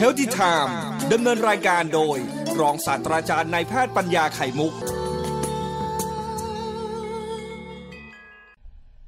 [0.00, 0.72] Healthy Time
[1.12, 2.18] ดำเนินรายการโดย
[2.60, 4.72] รองศาสตราจารย์นายแพทย์ปัญญาไข่มุก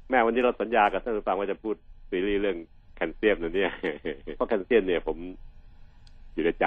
[0.09, 1.75] แม่วันนี้เราสัญญากับท่านผู้ฟังว่าจะพูด
[2.09, 2.57] ซีรีส์เรื่อง
[2.95, 3.71] แคลเซียมนะเนี่ย
[4.35, 5.17] เพราะแคลเซียมเนี่ยผม
[6.33, 6.65] อยู่ในใจ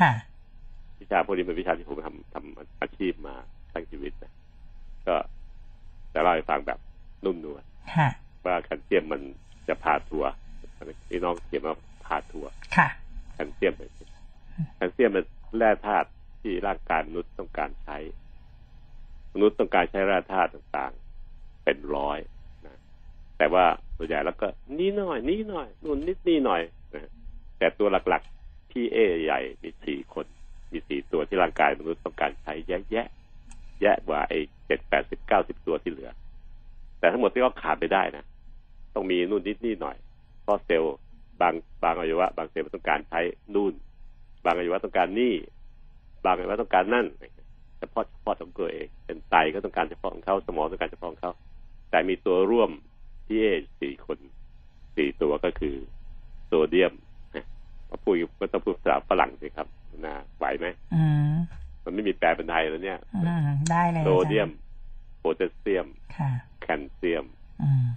[0.00, 0.12] ค่ะ
[1.00, 3.34] วิชาพวกนี้เป็นวิชาที่ผมทำทำอาชีพมา
[3.72, 4.32] ทั้งชีวิตนะ
[5.08, 5.16] ก็
[6.14, 6.78] จะเล่าให้ฟังแบบ
[7.24, 7.62] นุ่มนวล
[7.96, 8.08] ค่ะ
[8.44, 9.20] ว่าแคลเซียมมัน
[9.68, 10.30] จะพาทัวร์
[11.08, 12.88] ที่น้องเขียนว่าพาทัวร์ค่ะ
[13.32, 13.90] แคลเซียมเป็น
[14.76, 16.08] แคลเซียมเป็นแร่ธาตุ
[16.40, 17.96] ที่ร่างกายมนุษย์ต้องการใช้
[19.34, 22.18] มนุษย์ต้องการใช้แร่ธาตุต่างๆ เป็นร้อย
[22.66, 22.80] นะ
[23.38, 23.64] แต่ว่า
[23.96, 24.46] ส่วนใหญ่แล้วก็
[24.78, 26.62] นี่หน่อย นี่หน่อยนู่นนิดนี่หน่อย
[26.94, 27.10] นะ
[27.58, 30.26] แต่ตัวหลักๆที่เอใหญ่มีสี่คน
[30.72, 33.06] มีสี่ตัวที่ร่างกายมนุษย์ต้องการใช้แยะแยะ
[33.82, 36.10] แยะกว่าไอ้เจ็ดแปดสิบเก้าสิบตัวที่เหลือ
[36.98, 38.24] แต่ทั้งหมดที่ก็ขาดไปได้นะ
[38.94, 39.96] ต้องมีนู่นนิดนี่หน่อย
[40.42, 40.96] เพราะเซลล์
[41.42, 43.20] บางบางอวัยวะ บางเซลล์มันต้องการใช้
[43.54, 43.72] นู่น
[44.44, 45.34] บางอวัยวะต้องการนี่
[46.24, 47.06] บางอวัยวะต้องการนั่น
[47.78, 51.32] เฉพาะเฉพาะของตัวเองเป็นไตก็ต้องการเฉพาะของเขาสมองต้องการเฉพาะของเขา
[51.90, 52.70] แต่มีตัวร่วม
[53.26, 53.46] ที่เอ
[53.80, 54.18] สี่คน
[54.96, 55.76] สี่ตัวก็คือ
[56.46, 56.92] โซเดียม
[57.34, 57.46] นะ
[57.88, 59.68] พอพูดก็ต้องพูดภาษาฝรั่งสิครับ
[60.04, 61.02] นะไหวไหมอื
[61.32, 61.34] ม
[61.84, 64.50] มันไม่มีแปลเป็นไทยแล้วเนี่ยอืมได้เลยโซเดียม
[65.18, 65.86] โพแทสเซียม
[66.16, 66.30] ค่ะ
[66.62, 67.41] แคลเซียมอืม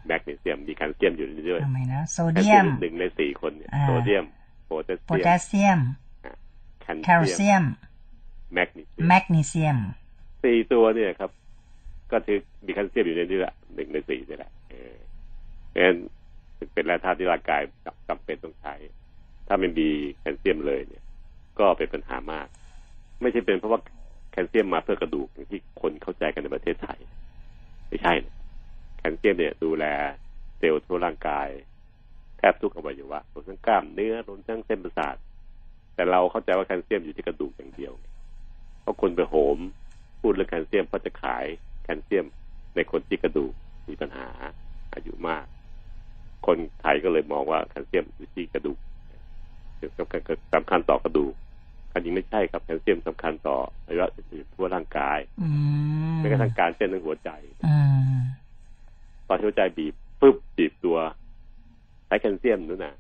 [0.08, 4.26] แมกนีเซียม มีแคลเซียมอยู่ในนี้ด้วยทำไมนะโซแคลเดีเซียยมมหนึ่งในสี่คนเนี่ยอ่าโซเดียม
[4.66, 5.80] โพแทสโพเซียแทมสเซียม
[6.82, 7.64] แคแคลลเซีเซียมยม
[8.54, 9.78] แมกนีเซียมแมกนีเซียม
[10.44, 11.32] สี่ตัวเนี่ยครับ
[12.12, 14.94] ก็ถือมีแคลเซียมอยู่ในนี้แหละหนึ่งในสี่นี่แหละเออ
[15.70, 15.98] เพราะฉะนั้น
[16.74, 17.62] เป็นแร่ธาตุที่ร่างกาย
[18.08, 18.74] จำเป็นต้องใช้
[19.48, 19.88] ถ้าไม่มี
[20.20, 21.04] แคลเซียมเลยเนี่ย
[21.60, 22.48] ก็เป็นปัญหามาก
[23.22, 23.80] ไม่ใช่เป็นเพราะว่า
[24.32, 27.00] แคลเซียมมาเพื่อกระดูกอย่างที่คนเข้าใจกันในประเทศไทย
[27.90, 28.45] ไม่ใช่นะแค
[29.12, 29.86] ลเซียมเนี่ยดูแล
[30.58, 31.48] เซลล์ทั่วร่างกาย
[32.38, 35.16] แทบทุกอวัยวะรวมทั้งกล้ามเนื้อรวมทั้งเส้นประสาท
[35.96, 37.94] แต่เราเข้าใจว่าแคลเซียมอยู่ที่กระดูกอย่างเดียว
[38.82, 39.58] เพราะคนไปโหม
[40.22, 41.46] พูดเรื่องแคลเซียมเพราะจะขาย
[41.84, 42.26] แคลเซียม
[42.76, 43.54] ในคนที่กระดูก
[43.88, 44.28] มีปัญหา
[44.94, 45.46] อายุมาก
[46.48, 48.78] คนไทยก็เลยมองว่าแคลเซียมอยู่ที่กระดูก
[49.98, 50.22] สำคัญ
[50.54, 51.34] สำคัญต่อกระดูก
[51.94, 55.50] อันนี้ไม่ใช่ครับแคลเซียมสำคัญต่ออวัยวะอื่นๆทั่วร่างกายอื
[56.14, 57.30] มแม้กระทั่งการเต้นในหัวใจ
[57.66, 57.76] อื
[59.28, 60.98] ตอนที่หัวใจบีบปึ๊บบีบตัว
[62.08, 62.96] ใช้แคลเซียมนู่นน่ะ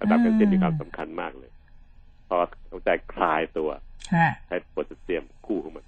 [0.00, 1.50] ระดับแคลเซียมมีความสำคัญมากเลย
[2.28, 2.36] พอ
[2.70, 3.70] หัวใจคลายตัว
[4.12, 5.84] ค่ะใช้โพแทสเซียมคู่ของมัน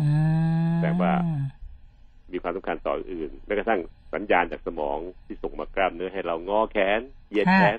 [0.00, 0.08] อื
[0.74, 1.12] มแต่ว่า
[2.32, 3.80] มีความสำคัญต่ออื่นแม้กระทั่ง
[4.14, 7.78] สัญญาณจากสมองที่ส่งมากล้ามเนื้อให้เรางอแขนเหยียดแขน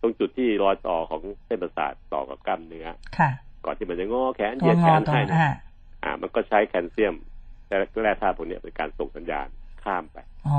[0.00, 2.86] ตรงจุดที่รอยต่อของเส้นประสาทต่อกับกล้ามเนื้อ
[3.18, 3.30] ค่ะ
[3.64, 5.50] ก่อนที่มันจะงอแขนเหตัยีวยดงแขอนตัวให้เนี่ยอ่า
[6.02, 7.14] อ่า มันก็ใช้แคลเซียม
[7.66, 9.48] แต่แร่ธาตุพวกนี้เป็นการส่งสัญญาณ
[9.84, 10.58] ข้ามไปอ๋อ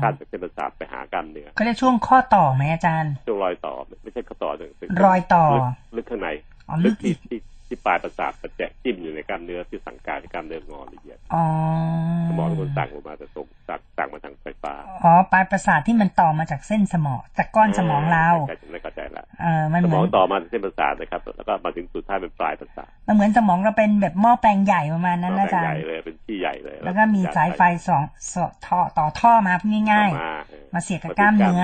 [0.00, 5.64] ข้ามจากเส้นประสาทไปหากล้ามเนื้อก็เรียกช่วงข้อต่อไหมอาจารย์ช่วงรอยต่อ ไม่ใช่ข้อต่อหนึ่งเป็นรอยต่อลึก
[5.96, 6.28] ลึกข้างใน
[6.68, 11.44] อ๋อลึกอีที่ก ที่ที่ปลายประสาทประแจกจิ้มอยู่ในกล้ามเนื้อที่สั่งการให้กล้ามเนื้องอละเอียดอ๋อ
[12.28, 31.62] สมองเป็นคนสั่งลงมาแต่ส่งสั่งสั่งมาทางไฟฟ้าอ๋อปลายประสาทที่มันต่อมาจากเส้นสมองจากก้อนสมองเราใช่ไม่เข้าใจละเออมันสเหมมือองนต่อมาเส้นประสาทนะครับ แล้วก็มาถึงสุดท้ายเป็นปลายประสาทมันเหมือนสมองเราเป็นแบบหม้อแปลงใหญ่ประมาณนั้นนะอาจารใหญ่ย์เลยเป็นที่ใหญ่เลย แล้วก็มีสายไฟสองสอท่อต่อท่อมาพูดง่ายมาเออมาเสียบกับกล้ามเนื้อ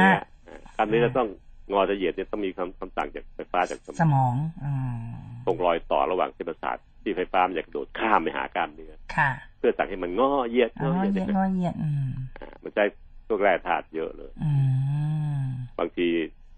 [0.76, 1.28] กล้ามเนื้อจะต้อง
[1.72, 4.34] งอละเอียดเนี่ยต้องมีคำคำสั่งจากไฟฟ้าจากสๆสมองมอง
[4.64, 4.98] อืม
[5.46, 12.84] ตรงรอยต่อระหว่างเส้นประสาทที่ไฟฟ้ามันจะกระโดดข้ามไปหากล้ามเนื้อค่ะเพื่อสั่งให้มันงอเหยียดอ๋งออเหยียดเยียดงอเหยียดอืมอ่ามันใช้
[13.28, 14.50] พวกแร่ธาตุเยอะเลยอื
[15.42, 15.44] ม
[15.78, 16.06] บางที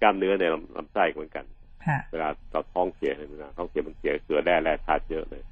[0.03, 1.45] กล้ามเนื้อในลำลำไส้ก็เหมือนกัน
[1.87, 5.43] ค่ะเวลาเราท้องเสียเนี่ยนะท้องเสียมันเสียเกลือแร่แร่ธาตุเยอะเลย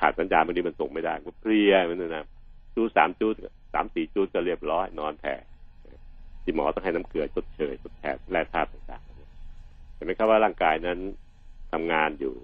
[0.00, 2.24] ขาดสัญญาณบางทีมันส่งไม่ได้ก็เพลียมันนะ
[2.74, 3.34] จูดสามจูด
[3.74, 5.34] สามสี่จูดก็เรียบร้อยนอนแผ่
[6.50, 10.98] ที่หมอต้องให้น้ำเกลือชดเชยทดแทนแร่ธาตุต่างๆเห็นไหมครับว่าร่างกายนั้น
[11.72, 12.34] ทำงานอยู่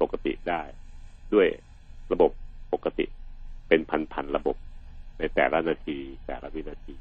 [0.00, 0.62] ปกติได้
[1.34, 1.46] ด้วย
[2.12, 2.30] ระบบ
[2.72, 3.06] ปกติ
[3.68, 3.80] เป็น
[4.12, 4.56] พันๆระบบ
[5.18, 6.94] ในแต่ละนาที แต่ละวินาที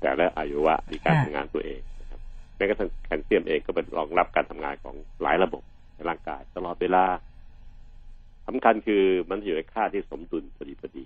[0.00, 2.20] แต่ละอายุวะมีการค่ะทำงานตัวเองนะครับ
[2.56, 5.62] แม้กระทั่งแคลเซียมเองก็เป็นรองรับการทำงานของหลายระบบ
[5.94, 7.04] ในร่างกายตลอดเวลา
[8.46, 11.04] สำคัญคือมันอยู่ในค่าที่สมดุลพอดีพอดี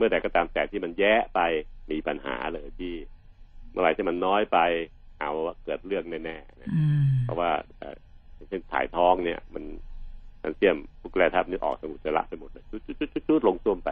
[0.00, 1.40] มื่อใดก็ตามแต่ที่มันแย่ไป
[1.90, 2.92] มีปัญหาเลยที่
[3.70, 4.58] เมื่อไหร่ที่มันน้อยไป
[5.20, 7.96] เอาว่าเกิดเรื่องแน่ๆนะอืมเพราะว่าเอ่อ
[8.48, 9.64] เช่นถ่ายท้องเนี่ย มัน
[10.38, 13.90] แคลเซียมพวกแร่ธาตุนี่ออกสมุทรละไปหมดเลยจุดจุดจุดจุดลงต้วมไป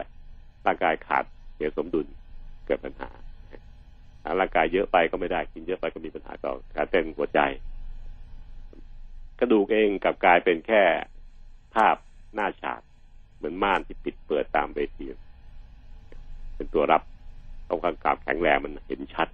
[0.65, 1.23] ร่างกายขาด
[1.55, 2.07] เสียสมดุล
[2.65, 3.09] เกิดปัญหา
[4.23, 7.39] ถ้าร่างกายเยอะไปก็ไม่ได้กินเยอะไปก็มีปัญหาต่อการเต้นหัวใจ
[9.39, 10.83] กระดูกเองกลับกลายเป็นแค่
[11.75, 11.95] ภาพ
[12.35, 12.81] หน้าฉาก
[13.37, 15.05] เหมือนม่านที่ปิดเปิดตามเวที
[16.59, 17.01] เป็นตัวรับ
[17.69, 19.27] ต้องการกราบแข็งแรงมันเห็นชัด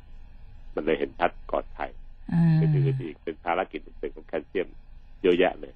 [0.76, 1.84] มันเลยเห็นชัดก่อนใคร
[2.32, 4.68] อืมเป็นอื่นอีกเป็นภารกิจอื่นๆของแคลเซียม
[5.24, 5.74] เยอะแยะเลย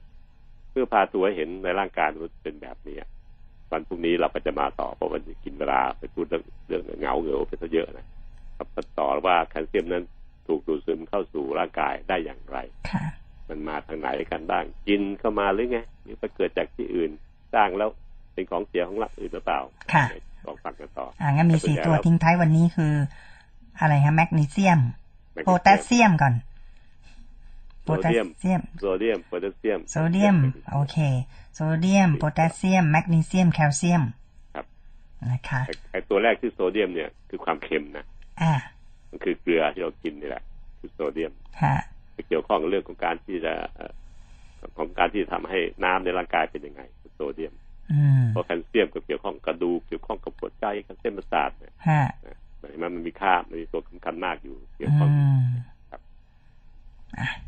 [0.70, 2.98] เพื่อพาตัวให้เห็นในร่างกายมนุษย์เป็นแบบนี้
[3.72, 8.06] วันพรุ่งนี้เราก็จะมาต่อเพราะวันจะกินเวลาไปพูดเรื่องเรื่องเหงาเหงาไปซะเยอะนะ
[8.58, 8.68] ครับ
[9.00, 10.04] ต่อว่าแคลเซียมนั้น
[10.48, 12.58] ถูกดูดซึมเข้าสู่ร่างกายได้อย่างไร
[12.90, 13.06] ค่ะ
[13.50, 17.12] มันมาทางไหนกันบ้างกินเข้ามาหรือไงหรือไปเกิดจากที่อื่น
[17.54, 17.90] สร้างแล้ว
[18.34, 19.60] เป็นของเสียของรัฐอื่นหรือเปล่า
[19.94, 20.06] ค่ะ
[20.48, 22.94] ลองฟังกันต่อ อ่างั้นมีสี่ตัวทิ้งท้ายวันนี้คือ
[23.80, 24.80] อะไรคะแมกนีเซียม
[25.44, 26.34] โพแทสเซียมก่อน
[27.84, 30.38] โพแทสเซียม โซเดียม โพแทสเซียม โซเดียม
[30.74, 30.98] โอเค
[31.56, 34.04] โซเดียม โพแทสเซียม แมกนีเซียม แคลเซียม
[34.56, 34.66] ครับ
[35.32, 38.06] นะคะไอ้ไอ้ตัวแรกที่โซเดียมเนี่ยคือความเค็มนะ
[38.42, 38.54] อ่า
[39.10, 40.44] มันคือเกลือที่เรากินนี่แหละ
[40.80, 41.32] คือโซเดียม
[41.64, 41.76] ฮะ
[42.14, 43.92] ไปเกี่ยวข้องกับเรื่องของการที่จะเอ่อ
[44.78, 47.69] ของการที่ทำให้น้ำในร่างกายเป็นยังไงคือโซเดียมอืม
[48.32, 52.38] เพราะแคลเซียมก็เกี่ยวข้องกับกระดูกเกี่ยวข้องกับหัวใจกับเส้นประสาทเนี่ยฮะนะ
[52.70, 55.10] เห็นไหมมันมีค่ามันมีตัวสำคัญมากอยู่เกี่ยวอืข้อง
[55.40, 55.44] ม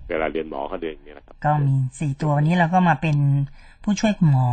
[0.08, 3.18] เวลาเรียนหมอเขาเรียนอย่างนี้แหละครับ ก็มีสี่ตัววันนี้เราก็มาเป็น
[3.84, 4.50] ผู้ช่วยคุณหมอ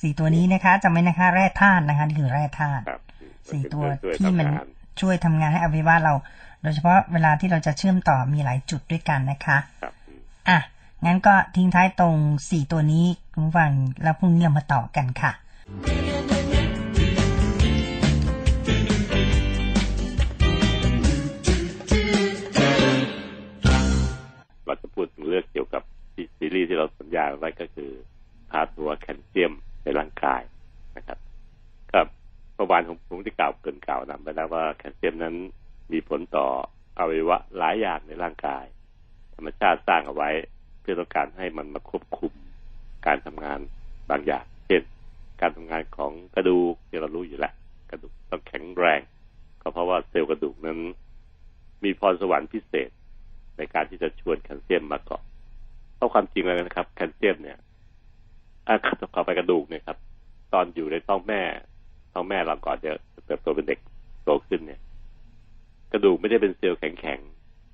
[0.00, 3.00] สี่ตัวนี้นะคะจำไว้นะคะ แร่ธาตุนะคะนี่คือแร่ธาตุครับ
[3.52, 4.64] สี่ตัวช่ยที่มันทำงา
[5.00, 6.14] ช่วยทำงานให้อวัยวะเรา
[6.62, 10.58] โดยเฉพาะเวลาที่เราจะเชื่อมต่อมีหลายจุดด้วยกันนะคะครับอืมอะ
[11.04, 12.16] งั้นก็ทิ้งท้ายตรง
[12.50, 13.70] สี่ตัวนี้คุณฟัง
[14.02, 15.32] แล้วพรุ่งนี้เรามาต่อกันค่ะ
[24.66, 25.82] เราจะพูดถึงเรื่องเกี่ยวกับ
[26.36, 27.90] ซีรีส์ที่เราสัญญาไว้ก็คือ
[28.50, 29.52] พาตัวแคลเซียม
[29.82, 30.42] ในร่างกาย
[30.96, 31.18] นะครับ
[31.92, 32.06] กับ
[32.54, 35.34] เมื่อวานผมผมได้กล่าวเกินกล่าวนำไปแล้วว่าแคลเซียมนั้น
[35.92, 36.46] มีผลต่อ
[36.98, 38.64] อวัยวะหลายอย่างในร่างกาย
[39.34, 40.30] ธรรมชาติสร้างเอาไว้
[40.90, 42.32] พื่อต้องการให้มันมาควบคุม
[43.06, 43.60] การทำงาน
[44.10, 44.82] บางอย่าง เช่น
[45.40, 47.52] การทำงานของกระดูกที่เรารู้อยู่แล้ว
[47.90, 49.00] กระดูกต้องแข็งแรง
[49.62, 50.78] ก็เพราะว่าเซลล์กระดูกนั้น
[51.84, 52.90] มีพรสวรรค์พิเศษ
[53.56, 55.22] ในการที่จะชวนแคลเซียมมาเกาะ
[55.96, 57.58] เพราะความจริงแล้วนะครับ แคลเซียมเนี่ย
[58.66, 58.74] อา
[59.14, 59.98] ขอไปกระดูกเนี่ยครับ
[60.52, 61.42] ตอนอยู่ในท้องแม่
[62.12, 62.92] ท้องแม่เราก่อนจะ
[63.26, 63.78] เติบโตเป็นเด็ก
[64.24, 64.80] โตขึ้นเนี่ย
[65.92, 67.20] กระดูกไม่ได้เป็นเซลล์แข็ง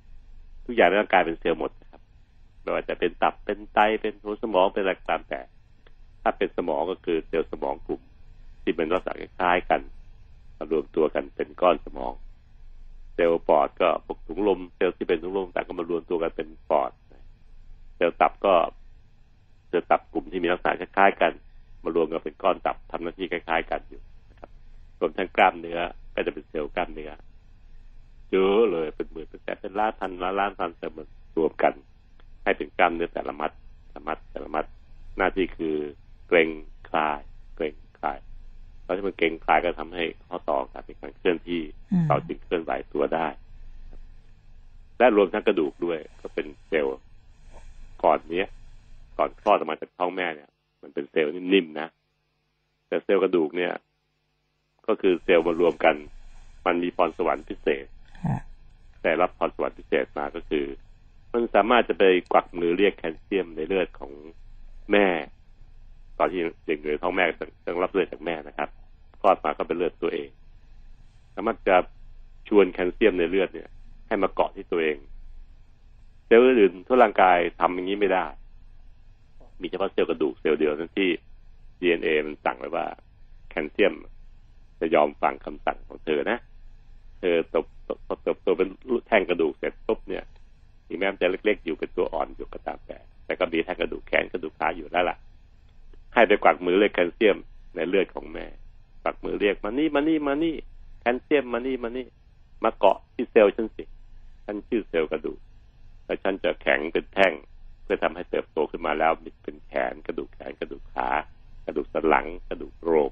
[0.06, 1.70] ๆทุกอย่างในร่างกายเป็นเซลล์หมด
[2.66, 5.40] ไม่ว่าจะเป็นตับเป็นไตเป็นหัวสมองเป็นอะไรตามแต่
[6.22, 8.00] ถ้าเป็นสมองก็คือเซลล์สมองกลุ่ม
[8.62, 9.80] ที่เป็นลักษณะคล้ายๆกัน
[10.58, 12.12] มารวมตัวกันเป็นก้อนสมอง
[13.14, 16.90] เซลล์ปอดก็พวกถุงลมเซลล์ที่เป็นถุงลมต่างก็มารวมตัวกันเป็นปอด
[17.96, 18.54] เซลล์ตับก็
[19.68, 21.32] เซลล์ตับกลุ่มที่มีลักษณะคล้ายๆกัน
[21.84, 24.50] มารวมกันเป็นก้อนตับทำหน้าที่คล้าย ๆ กันอยู่นะครับ
[25.00, 25.78] รวมทั้งกล้ามเนื้อ
[26.14, 27.10] ก็จะเป็นเซลล์กล้ามเนื้อ
[28.32, 31.06] เยอะเลยเป็นหมื่นเป็นแสนเป็นล้านพันล้านล้านพันเซลล์มัน
[31.38, 31.72] รวมกัน
[32.46, 33.50] ให้เป็นกล้ามเนื้อแต่ละมัด
[33.90, 34.64] แต่ละมัดแต่ละมัด
[35.16, 35.76] หน้าที่คือ
[36.28, 36.48] เกรง
[36.88, 37.20] คลาย
[37.56, 38.18] เกรงคลาย
[38.84, 41.62] แล้วที่มันเกรงคลายก็ทำให้ข้อต่อการเป็นการเคลื่อนที่
[41.92, 43.28] อืมเราจึงเคลื่อนไหวตัวได้
[44.98, 46.92] และรวมทั้งกระดูกด้วย ก็เป็นเซลล์
[48.04, 48.48] ก่อนเนี้ย
[49.18, 50.50] ก่อนคลอดออกมาจากท้องแม่เนี่ย
[50.82, 51.88] มันเป็นเซลล์นิ่มๆนะ
[52.88, 53.72] แต่เซลล์กระดูกเนี่ย
[54.86, 55.94] ก็คือเซลล์มารวมกัน
[56.66, 57.86] มันมีพรสวรรค์พิเศษ
[58.26, 58.40] ฮะ
[59.02, 60.64] แต่รับพรสวรรค์พิเศษมาก็คือ
[61.36, 64.12] มันสามารถจะไปกวักมือเรียกแคลเซียมในเลือดของ
[64.92, 65.06] แม่
[66.18, 67.24] ตอนที่เด็กอยู่ในท้องแม่
[67.66, 68.68] ต้องรับเลือดจากแม่นะครับ
[69.20, 70.28] คลอดมาก็เป็นเลือดตัวเอง
[71.34, 71.76] สามารถจะ
[72.48, 73.68] ชวนแคลเซียมในเลือดเนี่ย
[74.06, 74.96] ให้มาเกาะที่ตัวเอง
[76.26, 78.26] เซลล์อื่นทั่วร่างกายทำอย่างนี้ไม่ได้
[79.60, 81.08] มีเฉพาะเซลล์กระดูกเซลล์เดียวนั้นที่
[81.80, 82.86] DNA มันสั่งไว้ว่า
[83.50, 83.94] แคลเซียม
[84.80, 86.38] จะยอมฟังคำสั่งของเธอนะ
[87.20, 88.68] เธอตบตบพอเติบเป็น
[89.06, 90.24] แท่งกระดูกเสร็จปุ๊บเนี่ย
[91.06, 95.16] ม้มันจะเล็กๆอยู่เป็นตัวอ่อนอยู่ก็ตามแต่ แต่ก็มีแท่งกระดูกแขนกระดูกขาอยู่แล้วล่ะ
[96.14, 97.36] ให้ไปกวักมือเรียกแคลเซียม
[97.74, 98.46] ในเลือดของแม่
[99.02, 100.56] กวักมือเรียกมานี่มานี่มานี่
[101.00, 102.06] แคลเซียมมานี่มานี่
[102.64, 103.84] มาเกาะที่เซลล์ฉันสิ
[104.44, 105.38] ฉันชื่อเซลล์กระดูก
[106.04, 107.32] แล้วฉันจะแข็งเป็นแท่ง
[107.82, 111.08] เพื่อทำให้เติบโตขึ้นมาแล้วมีเป็นแขนกระดูกแขนกระดูกขา
[111.66, 113.10] กระดูกสันหลังกระดูกโรค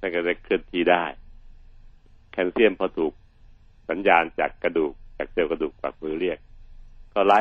[0.00, 1.04] นั่นก็จะเคลื่อนที่ได้
[2.32, 3.12] แคลเซียมพอถูก
[3.90, 6.38] สัญญาณจากกระดูกจากเซลล์กระดูกปากมือเรียก
[7.14, 7.34] ก็ไหล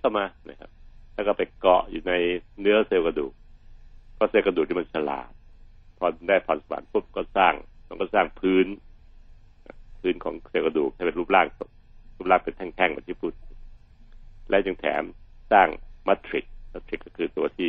[0.00, 0.70] เข้ามานะครับ
[1.14, 2.12] แล้วก็ไปเกาะอยู่ใน
[2.60, 3.32] เนื้อเซลล์กระดูก
[4.14, 5.30] เพราะเซลล์กระดูกที่มันฉลาด
[5.98, 7.54] พอได้พรสวรรค์ปุ๊บก็สร้าง
[7.88, 8.66] มันก็สร้างพื้น
[10.00, 11.46] พื้นของเซลล์กระดูกให้เป็นรูปร่าง
[12.16, 13.32] รูปร่างเป็นแท่งๆเหมือนที่พูด
[14.48, 15.02] และยังแถม
[15.52, 15.68] สร้าง
[16.06, 17.68] มัทริกมัทริกก็คือตัวที่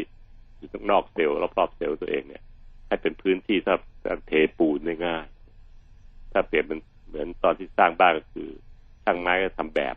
[0.57, 2.43] อยู่ข้างนอกเซลล์รอบๆเซลล์ตัวเองเนี่ย
[2.87, 5.25] ให้เป็นพื้นที่สำหรับการเทปูนได้ง่าย
[6.31, 8.49] ถ้าเปรียบมันเหมือนตอนที่สร้างบ้านก็คือ
[9.03, 9.95] ช่างไม้ก็ทำแบบ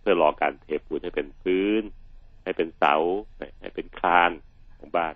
[0.00, 1.82] เพื่อรอการเทปูนให้เป็นพื้น
[2.42, 2.96] ให้เป็นเสา
[3.60, 4.30] ให้เป็นคาน
[4.78, 5.14] ของบ้าน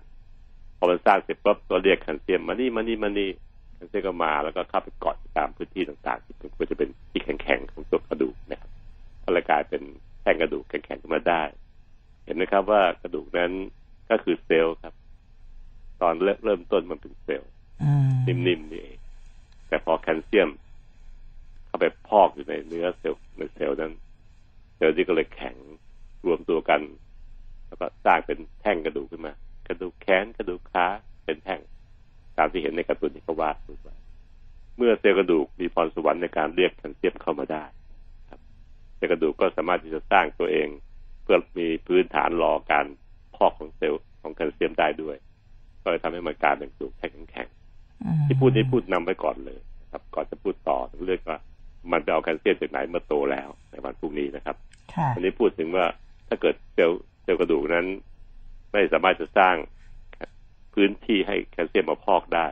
[0.76, 3.30] พอมันสร้างเสร็จปุ๊บก็เรียกแคลเซียมมานี่มานี่มานี่
[3.74, 8.70] แคลเซียมก็มาแล้วก็เข้าไปเกาะตามพื้นที่ต่างๆที่ควรจะเป็นที่แข็งๆของตัวกระดูกนะครับ
[9.24, 9.82] ก็เลยกลายเป็น
[10.22, 11.42] แท่งกระดูกแข็งๆขึ้นมาได้
[12.24, 13.50] เห็นไหมครับว่ากระดูกนั้น
[14.10, 14.94] ก็คือเซลล์ครับ
[16.02, 17.50] ตอนเริ่มต้นมันเป็นเซลล์
[17.82, 18.98] อืมนิ่มๆนี่เอง
[19.68, 20.50] แต่พอแคลเซียม
[21.66, 25.56] เข้าไปพอกอยู่ในเนื้อเซลล์ในเซลล์นั้นเซลล์ที่ก็เลยแข็ง
[26.26, 26.80] รวมตัวกัน
[27.66, 29.32] แล้วก็สร้างเป็นแท่งกระดูกขึ้นมา
[29.68, 30.86] กระดูกแขนกระดูกขา
[31.24, 31.60] เป็นแท่ง
[32.38, 33.96] ตามที่เห็นในการ์ตูนที่เขาวาดรูปไว้
[34.76, 37.64] เมื่อเซลล์กระดูกมีพรสวรรค์ในการเรียกแคลเซียมเข้ามาได้
[38.30, 38.40] ครับ
[38.96, 40.68] เซลล์กระดูกก็สามารถที่จะสร้างตัวเอง
[41.22, 42.86] เพื่อมีพื้นฐานรอการ
[43.36, 45.16] พอกของเซลล์ของแคลเซียมได้ด้วย
[45.82, 47.48] ก็เลยทำให้มันกลายเป็นกระดูกแท่งแข็ง
[48.26, 49.60] ที่พูดนี้พูดนำไว้ก่อนเลย
[49.92, 51.38] ครับ ก่อนจะพูดต่อเรื่องว่า
[51.90, 54.56] มันจะเอาแคลเซียมจากไหนเมื่อโตแล้วในวันพรุ่งนี้นะครับ
[54.94, 55.86] ค่ะวันนี้พูดถึงว่า
[56.28, 57.86] ถ้าเกิดเซลล์เซลล์กระดูกนั้น
[58.72, 59.54] ไม่สามารถจะสร้าง
[60.74, 62.46] พื้นที่ให้แคลเซียมมาพอกได้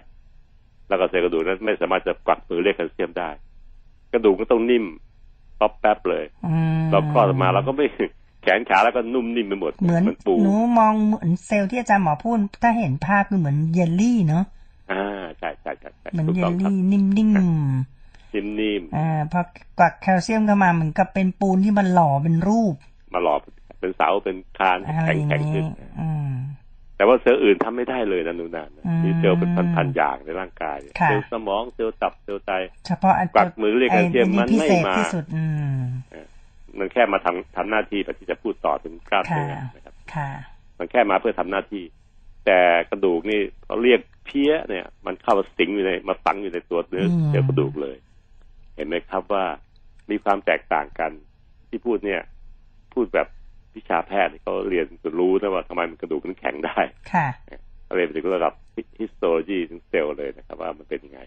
[0.89, 3.31] แล้วก็เซลล์กระดูกนั้นไม่สามารถจะกวักมือเรียกแคลเซียมได้
[4.13, 4.85] กระดูกก็ต้องนิ่ม
[5.61, 7.87] ป๊อปแป๊บเลยอืมเราคลอดออกมาเราก็ไม่
[8.43, 14.45] แขนขาแล้วก็นุ่มนิ่มไปหมดเหมือนปูหนูมองเหมือนเซลล์ที่อาจารย์หมอพูดถ้าเห็นภาพคือเหมือนเยลลี่เนาะ
[14.93, 16.77] อ่าใช่ใช่ใช่ใช่เหมือนถูกเยต้อลงครับลี่
[17.17, 17.31] นิ่ม
[18.35, 19.41] นิ่มนิ่มๆอ่าพอ
[19.79, 23.35] กวักแคลเซียมเข้ามาเหมือนกับเป็นปูนที่มันหล่อเป็นรูปๆมาหล่อ
[23.81, 25.67] เป็นเสาเป็นคานอะไรแข็งอย่างแข็งขึ้นี้น
[26.01, 26.31] อืม
[26.97, 32.53] แต่ว่าเซลล์อื่นทำไม่ได้เลยนะหนูนานนะอืมมีเซลล์เป็นพันๆอย่างในร่างกายค่ะเซลล์สมองเซลล์ตับเซลล์ไต
[32.87, 35.45] เฉพาะอันกวักมือเรียกแคลเซียมไอ้มันพิไม่เศษมาที่สุดอื
[35.79, 35.83] ม
[36.79, 40.31] มันแค่มาทำทำหน้าที่แบบที่จะพูดต่อถึงกล้ามเนื้อค่ะนะครับค่ะ
[40.79, 41.85] มันแค่มาเพื่อทำหน้าที่
[42.47, 42.61] แต่
[42.91, 49.45] กระดูกนี่เขาเรียกเพี้ยเนี่ย มันเข้ามาสิงอยู่ในมาฝังอยู่ในตัวเนื้ออืมเซลล์กระดูกเลยเห็นไหมครับว่า
[50.11, 51.13] มีความแตกต่างกัน
[51.69, 52.23] ที่พูดเนี่ย
[52.95, 53.29] พูดแบบ
[53.77, 56.81] วิชาแพทย์เขาเรียนจนรู้นะว่าทำไมมันกระดูกมันแข็งได้
[57.13, 57.29] ค่ะ
[57.95, 58.53] เรียนไปถึงระดับ
[59.01, 61.21] histology ถึงเซลล์เลยนะครับ ว่ามันเป็นยังไง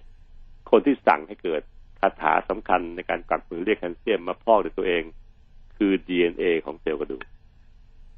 [0.71, 1.61] คนที่สั่งให้เกิด
[1.99, 5.03] คาถาสำคัญในการกวักมือเรียกแคลเซียมมาพอกในตัวเอง
[5.77, 7.23] คือ DNA ของเซลล์กระดูก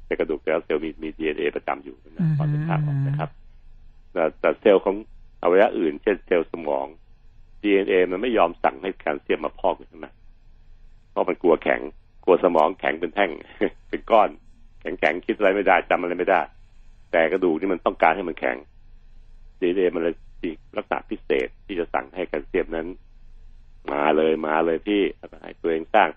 [0.06, 3.30] ในกระดูกแต่ละเซลล์มีมี DNA ประจำอยู่นะตอนเป็นภาพออกนะครับ
[4.12, 4.96] แต่แต่เซลล์ของ
[5.42, 6.86] อวัยวะอื่น เช่นเซลล์สมอง
[7.62, 10.06] DNA มันไม่ยอมสั่งให้แคลเซียมมาพอกอยู่ข้างใน
[11.10, 11.80] เพราะมันกลัวแข็ง
[12.24, 13.30] กลัวสมองแข็งเป็นแท่ง
[13.88, 14.28] เป็นก้อน
[14.80, 16.40] แข็งแข็งๆคิดอะไรไม่ได้จำอะไรไม่ได้
[17.12, 18.56] แต่กระดูกนี่มันต้องการให้มันแข็ง
[19.60, 22.86] DNA มันเลยมีลักษณะพิเศษที่จะสั่งให้แคลเซียมนั้น
[23.92, 26.08] มาเลยมาเลยพี่แล้วก็ให้ตัวเองสร้าง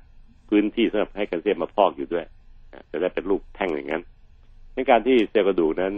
[0.49, 2.25] พื้นที่สำหรับให้แคลเซียมมาพอกอยู่ด้วย
[2.91, 4.03] จะได้เป็นรูปแท่งอย่างนั้น
[4.73, 5.93] ในการที่เซลล์กระดูกนั้น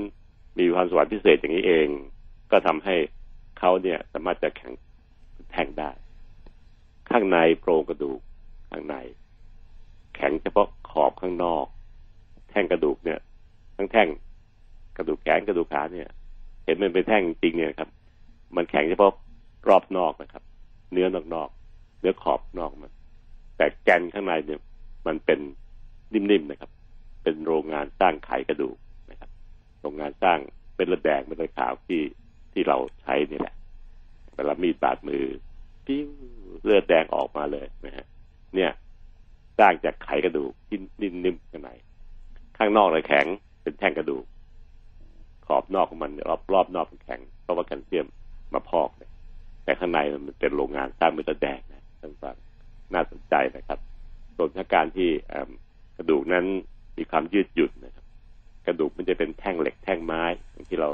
[0.59, 1.87] มีความสวรรค์พิเศษอย่างนี้เอง
[2.51, 2.95] ก็ทำให้
[3.59, 4.73] เขาเนี่ยสามารถจะแข็ง
[5.51, 5.91] แท่งได้
[7.09, 8.19] ข้างในโครงกระดูก
[8.69, 8.95] ข้างใน
[10.15, 11.65] แข็งเฉพาะขอบข้างนอก
[12.49, 13.19] แท่งกระดูกเนี่ย
[13.77, 14.09] ทั้งแท่ง
[14.97, 16.09] กระดูกแขนกระดูกขาเนี่ย
[16.65, 17.89] เห็นมันเป็นแท่งจริงเนี่ยครับ
[18.55, 19.11] มันแข็งเฉพาะ
[19.69, 20.43] รอบนอกนะครับ
[20.91, 21.49] เนื้อนอกนอก
[21.99, 22.91] เนื้อขอบนอกมัน
[23.57, 24.59] แต่แกนข้างในเนี่ย
[25.07, 25.39] มันเป็น
[26.13, 26.71] นิ่มๆนะครับ
[27.23, 28.77] เป็นโรงงานสร้างไขกระดูก
[29.11, 29.29] นะครับ
[29.81, 30.39] โรงงานสร้าง
[30.75, 32.01] เป็นเลือดแดงเป็นเลือดขาวที่
[32.53, 33.55] ที่เราใช้นี่แหละ
[34.41, 35.25] เวลามีดบาดมือ
[35.85, 36.07] ปิ้ว
[36.63, 38.05] เลือดแดงออกมาเลยนะฮะ
[38.55, 38.71] เนี่ย
[39.59, 41.69] สร้างจากไขกระดูกที่นิ่มๆข้างใน
[42.57, 43.25] ข้างนอกเลยแข็ง
[43.61, 44.25] เป็นแท่งกระดูก
[45.45, 48.07] ขอบนอกของมันรอบรอบนอกมันแข็งเพราะว่าแคลเซียม
[48.53, 49.11] มาพอกเนี่ย
[49.63, 52.35] แต่ข้างในมันเป็นโรงงานสร้างม็ดเลือแดงนะท่านฟัง
[52.93, 53.79] น่าสนใจนะครับ
[54.35, 55.09] ส่วนถ้าการที่
[55.97, 56.45] กระดูกนั้น
[56.97, 58.05] มีความยืดหยุ่นนะครับ
[58.67, 60.89] กระดูกมันจะเป็นแท่งเหล็กแท่งไม้อย่างที่เรา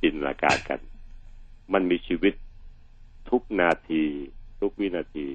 [0.00, 0.80] จินตนาการกัน
[1.74, 2.34] มันมีชีวิต
[3.30, 4.04] ทุกนาที
[4.60, 5.26] ทุกวินาที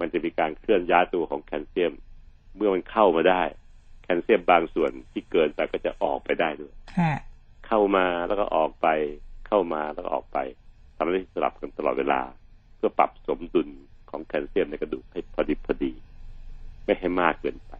[0.00, 1.92] มันจะมีการเคลื่อนย้ายตัวของแคลเซียม
[2.56, 3.42] เมื่อมันเข้ามาได้
[4.02, 7.12] แคลเซียมบางส่วนที่เกินไปก็จะออกไปได้ด้วยค่ะ
[7.66, 8.86] เข้ามาแล้วก็ออกไป
[9.48, 10.38] เข้ามาแล้วก็ออกไป
[10.96, 12.20] ทำให้สลับกันตลอดเวลา
[12.76, 13.68] เพื่อปรับสมดุล
[14.10, 15.92] ของแคลเซียมในกระดูกให้พอดีพอดี
[16.84, 17.72] ไม่ให้มากเกินไป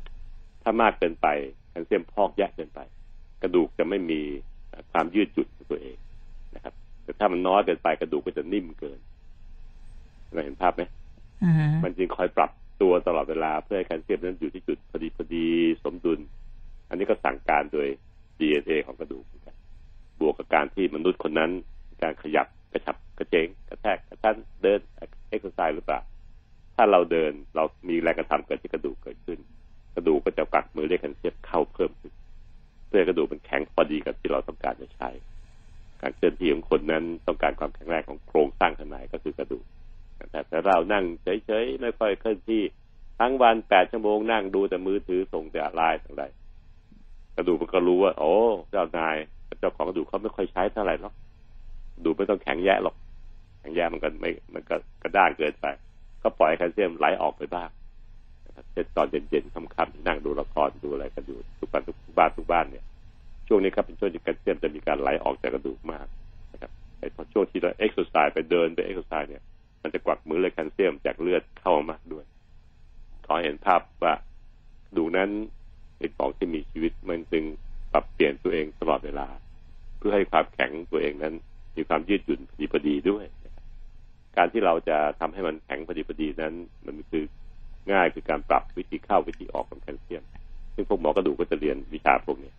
[0.63, 1.27] ถ้ามากเกินไป
[1.71, 2.81] แคลเซียมพอกแยกเกินไป
[3.43, 4.21] กระดูกจะไม่มี
[4.93, 5.97] ความยืดหยุ่นของตัวเอง
[6.55, 8.99] นะครับ แต่ถ้ามันน้อยเกินไปกระดูกก็จะนิ่มเกิน
[10.33, 10.83] เราเห็นภาพไหม
[11.45, 12.51] อืมมันจึงคอยปรับ
[12.83, 15.47] ตัวตลอดเวลาเพื่อให้แคลเซียมนั้นอยู่ที่จุดพอดีพอดี
[15.85, 16.21] สมดุล
[16.89, 17.89] อันนี้ก็สั่งการโดย
[18.39, 19.57] DNA ของกระดูกเหมือนกัน
[20.21, 21.51] บวกกับการที่มนุษย์คนนั้น
[22.03, 24.81] การขยับกระฉับกระเฉงกระแทกกระชั้นเดิน
[25.29, 26.01] เอ็กซ์ไซส์หรือเปล่า
[26.77, 29.39] ถ้าเราเดินเรามีแรงกระทำเกิดที่กระดูกเกิดขึ้น
[29.95, 32.13] กระดูกก็จะกวักมือเรียกแคลเซียมเข้าเพิ่มขึ้น
[32.89, 35.11] เพื่อให้กระดูกมันแข็งพอดีกับที่เราต้องการจะใช้
[36.03, 39.65] การเคลื่อนที่ของคนนั้นต้องการความแข็งแรงของโครงสร้างข้างในก็คือกระดูก
[40.49, 42.63] แต่เรานั่งเฉยๆไม่ค่อยเคลื่อนที่
[43.21, 46.25] ทั้งวันแปดชั่วโมงนั่งดูแต่มือถือส่งแต่ไลน์ต่างใด
[47.37, 48.33] กระดูกมันก็รู้ว่า โอ้
[48.71, 49.17] เจ้านาย
[49.61, 51.15] เจ้าของกระดูกเขาไม่ค่อยใช้เท่าไหร่หรอก
[51.95, 52.97] กระดูกไม่ต้องแข็งแยะหรอก
[53.61, 55.67] แข็งแยะมันก็ไม่มันก็กระด้างเกินไป
[56.23, 57.69] ก็ปล่อยแคลเซียมไหลออกไปบ้าง
[58.73, 62.85] เช่นตอนเย็นๆค่ำๆนั่งดูละครดูอะไรกันอยู่ทุกบ้านทุกบ้านทุกบ้านเนี่ย
[63.49, 66.07] ช่วงนี้ครับเป็นช่วงที่แคลเซียมจะมีการไหลออกจากกระดูกมาก
[66.53, 69.43] นะครับไอ้พอช่วงที่เราเอ็กซ์ไซส์ไปเดินไปเอ็กซ์ไซส์เนี่ย
[69.83, 72.25] มันจะกวักมือเลยแคลเซียมจากเลือดเข้ามามากด้วย
[73.27, 74.15] ขอเห็นภาพว่า
[74.97, 75.31] ดูนั้น
[75.99, 77.45] เป็นของที่มีชีวิตมันจึง
[77.93, 79.29] ปรับเปลี่ยนตัวเองตลอดเวลา
[79.99, 81.35] เพื่อให้ความแข็งตัวเองนั้น
[81.77, 83.25] มีความยืดหยุ่นพอดีพอดีด้วย
[84.37, 86.55] การที่เราจะทำให้มันแข็งพอดีพอดีนั้น
[86.87, 87.25] มันคือ
[87.93, 90.25] ง่ายคือการปรับวิธีเข้าวิธีออกของแคลเซียม
[90.75, 92.53] ซึ่งพวกหมอกระดูกก็จะเรียนวิชาพวกนี้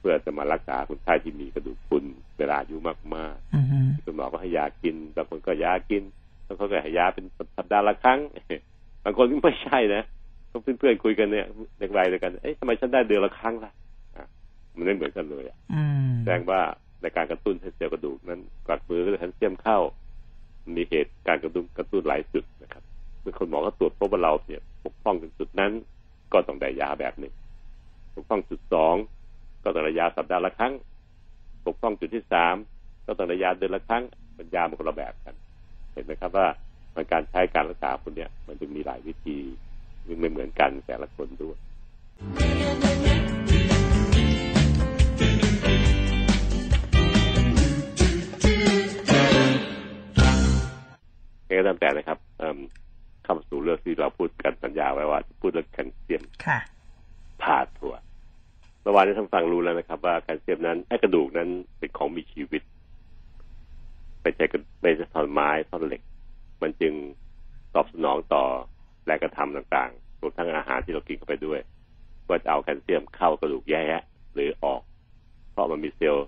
[0.00, 2.04] เพื่อจะมารักษาคนไข้ที่มีกระดูกพรุน
[2.38, 2.76] เวลาอายุ
[3.14, 6.02] มากๆคุณหมอก็ให้ยากินบางคนก็ยากิน
[6.46, 7.24] บางคนก็ให้ยาเป็น
[7.56, 8.18] สัปดาห์ละครั้ง
[9.04, 10.02] บางคนก็ไม่ใช่นะ
[10.48, 11.46] เพื่อนๆคุยกันเนี่ย
[11.78, 13.72] เด็กวัยเดียวกันเอ๊ะทำไมฉันได้เดือนละครั้งล่ะ
[14.76, 15.56] มันไม่เหมือนกันเลยอะ
[16.20, 16.60] แสดงว่า
[17.02, 19.78] ในการกระตุ้นให้เซลล์กระดูกนั้นกลัดมือแคลเซียมเข้า
[20.76, 22.82] มีเหตุการกระตุ้นกระตุ้นหลายจุดนะครับ
[23.20, 25.72] เมื่อคนหมอก็ตรวจพบว่าเราเนี่ยปกป้องถึงจุดนั้น
[26.32, 27.32] ก็ต้องได้ยาแบบหนึ่ง
[28.14, 28.94] ปกป้องจุดสอง
[29.64, 30.72] ก็ต้องได้ยาสัปดาห์ละครั้ง
[31.66, 32.54] ปกป้องจุดที่สาม
[33.06, 34.02] ก็ต้องได้ยาเดือนละครั้ง
[34.34, 35.34] เป็นยามันคนละแบบกัน
[35.96, 36.46] เห็นไหมครับว่า
[36.94, 39.38] มันการใช้การรักษาคนเนี้ยมันจะมีหลายวิธี
[40.18, 41.58] ไม่เหมือนกันแต่ละคนด้วย
[51.58, 52.18] ก็ตามแต่นะครับ
[53.24, 56.58] เข้าสู่เรื่องที่เราพูดกันสัญญาไว้ว่า พูดเรื่องแคลเซียมค่ะ
[57.42, 57.94] ผ่าถั่ว
[58.82, 61.48] เมื่อวานนี้ท่านฟังรู้แล้วนะครับ ว่าแคลเซียมนั้นไอ้กระดูกนั้น
[61.78, 62.62] เป็นของมีชีวิต
[64.26, 64.46] ไม่ใช่
[64.82, 66.02] ไม่ใช่ท่อนไม้ท่อนเหล็ก
[66.62, 66.94] มันจึง
[67.74, 68.44] ตอบสนองต่อ
[69.06, 71.60] แรงกระทำต่างๆรวมทั้งอาหารที่เรากินเข้าไปด้วย
[72.28, 73.84] ว่าจะเอาแคลเซียมเข้ากระดูกแย่
[74.34, 74.80] หรือออก
[75.52, 76.26] เพราะมันมีเซลล์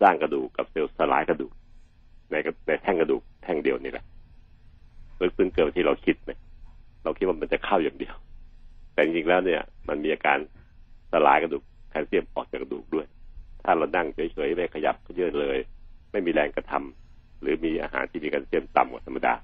[0.00, 1.52] สร้างกระดูกกับเซลล์สลายกระดูก
[2.30, 2.34] ใน
[2.66, 4.04] ในแท่งกระดูกแท่งเดียวนี่แหละ
[5.20, 6.32] ลึกซึ้งเกินที่เราคิดไหม
[7.04, 8.14] เราคิดว่ามันจะเข้าอย่างเดียว
[8.92, 10.38] แต่จริงๆแล้วเนี่ย มันมีอาการ
[11.12, 13.06] สลายกระดูกแคลเซียมออกจากกระดูกด้วย
[13.64, 15.58] ถ้าเรานั่งเฉยๆไม่ขยับเยอะเลย
[16.12, 19.34] ไม่มีแรงกระทำหรือมีอาหารที่มีแคลเซียมต่ำกว่าธรรมดา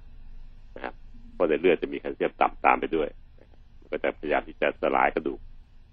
[0.76, 0.94] นะครับ
[1.35, 3.09] เพราะในเลือดจะมีแคลเซียมต่ำตามไปด้วย
[3.81, 5.40] มันก็จะพยายามที่จะสลายกระดูก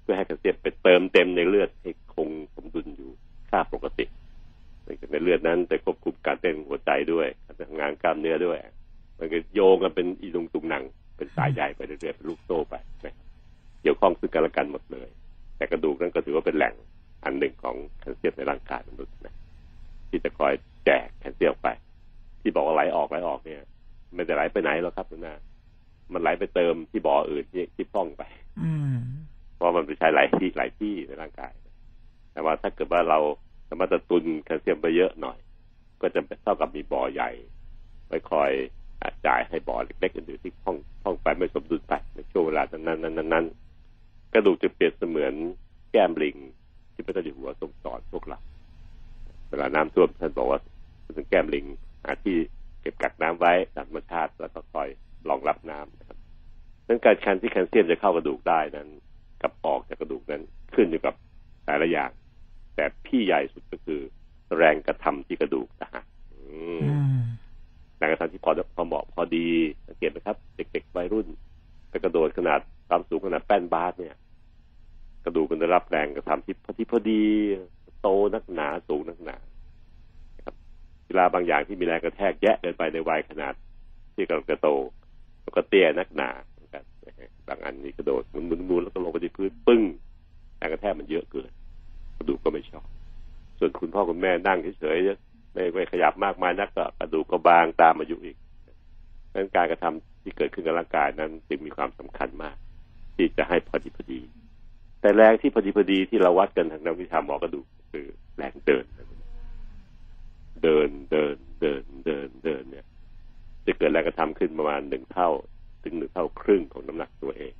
[0.01, 3.09] เพื่อให้แคลเซียมไปเติมเต็มในเลือดให้คงสมดุลอยู่
[3.49, 4.05] ค่าปกติ
[5.11, 8.57] ในเลือดนั้นจะควบคุมการเต้นหัวใจด้วยการทำงานกล้ามเนื้อด้วย
[9.19, 10.83] มันก็โยงกันเป็นอีลุงตุงหนัง
[11.17, 13.15] เป็นสายใหญ่ไปเรื่อยๆเป็นลูกโซ่ไปนะ
[13.81, 15.09] เกี่ยวข้องซึ่งกันและกันหมดเลย
[15.57, 16.73] แต่กระดูกนั้นก็ถือว่าเป็นแหล่ง
[17.23, 19.33] อันหนึ่งของแคลเซียมในร่างกายมนุษย์นะ
[20.13, 20.53] ที่จะคอย
[20.85, 21.67] แจกแคลเซียมไป
[22.41, 23.61] ที่บอกว่าไหลออกไหลออกเนี่ย
[24.15, 25.35] ไม่ได้ไหลไปไหนหรอกครับคุณนา
[26.13, 28.23] มันไหลไปเติมที่บ่ออื่นที่ที่พ่องไป
[29.55, 31.53] เพราะมันไปใช้หลายที่หลายที่ในร่างกาย
[32.31, 33.19] แต่ว่าถ้าเกิดว่าเรา
[33.69, 35.37] สามารถตุนแคลเซียมไปเยอะหน่อย
[36.01, 37.29] ก็จะเท่ากับมีบ่อใหญ่
[38.07, 38.51] ไว้คอย
[39.27, 43.45] จ่ายให้บ่อเล็กๆอื่นๆที่พ่องพ่องไปไม่สมดุลไปในช่วงเวลานั้นนั้นนั้น
[44.33, 45.33] กระดูกจะเปรียบเสมือน
[45.91, 46.37] แก้มลิง
[46.93, 50.59] ที่พระเจ้าอยู่หัวทรงสอนพวกเราเวลาน้ำท่วมท่านบอกว่า
[51.15, 51.65] เป็นแก้มลิง
[52.03, 52.37] หาที่
[52.81, 54.87] เก็บกักน้ำไว้ตามธรรมชาติ แล้วก็คอย
[55.29, 56.17] รองรับน้ำนะครับ
[56.87, 58.89] ดังการคันที่แคลเซียมจะเข้ากระดูกได้นั้น
[59.41, 60.41] กับออกจากกระดูกนั้น
[60.75, 61.15] ขึ้นอยู่กับ
[61.65, 62.11] หลายอย่าง
[62.75, 64.01] แต่พี่ใหญ่สุดก็คือ
[64.57, 66.03] แรงกระทำที่กระดูกนะฮะ
[67.97, 69.47] แรงกระทำที่พอพอเหมาะพอดี
[69.87, 71.27] สังเกตไหมครับ เด็กๆวัยรุ่น
[71.89, 74.15] ไปกระโดดขนาดความสูงขนาดแป้นบาสเนี่ย
[75.25, 77.23] กระดูกมันได้รับแรงกระทำที่พอดีพอดี
[78.03, 79.37] โตนักหนาสูงนักหนา
[80.45, 80.55] ครับ
[81.07, 83.53] เวลาบางอย่างที่มีแรงกระแทกแยะเกินไปในวัยขนาด
[84.15, 84.69] ที่กำลังจะโต
[85.41, 86.83] แล้วก็เตี้ยนักหนาเหมือนกัน
[87.47, 89.81] บางอันนี่กระโดดมุนมุนมุนแล้วก็ลงไปที่พื้นปึ้ง
[90.57, 91.51] แรงกระแทกมันเยอะเกิน
[92.17, 92.85] กระดูกก็ไม่ชอบ
[93.59, 98.37] ส่วนคุณพ่อคุณแม่นั่งเฉยๆไม่ไม่ขยับมากมายนักก็กระดูกก็บางตามอายุอีก
[99.31, 102.55] ดังนั้นการกระทำที่เกิดขึ้นกับร่างกายนั้นจึงมีความสำคัญมาก
[103.15, 104.19] ที่จะให้พอดีพอดี
[105.01, 108.85] แต่แรงที่พอดีพอดีที่เราวัดกันทางนักวิชาหมอกระดูก คือแรงเดิน
[110.63, 112.85] เดินเดินเดินเดินเดินเนี่ย
[113.65, 115.29] จะเกิดแรงกระทำขึ้นประมาณหนึ่งเท่า
[115.83, 117.53] ถึงหนึ่งเท่าครึ่งของน้ำหนักตัวเอง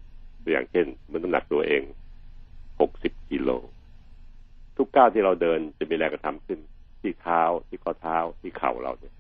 [0.44, 1.84] ตัวอย่างเช่นเมื่อน้ำหนักตัวเอง
[2.82, 3.50] หกสิบกิโล
[4.78, 6.60] ทุกก้าวที่เราเดินจะมีแรงกระทำขึ้น
[7.02, 9.14] ที่เท้าที่ข้อเท้าที่เข่าเราเนี่ย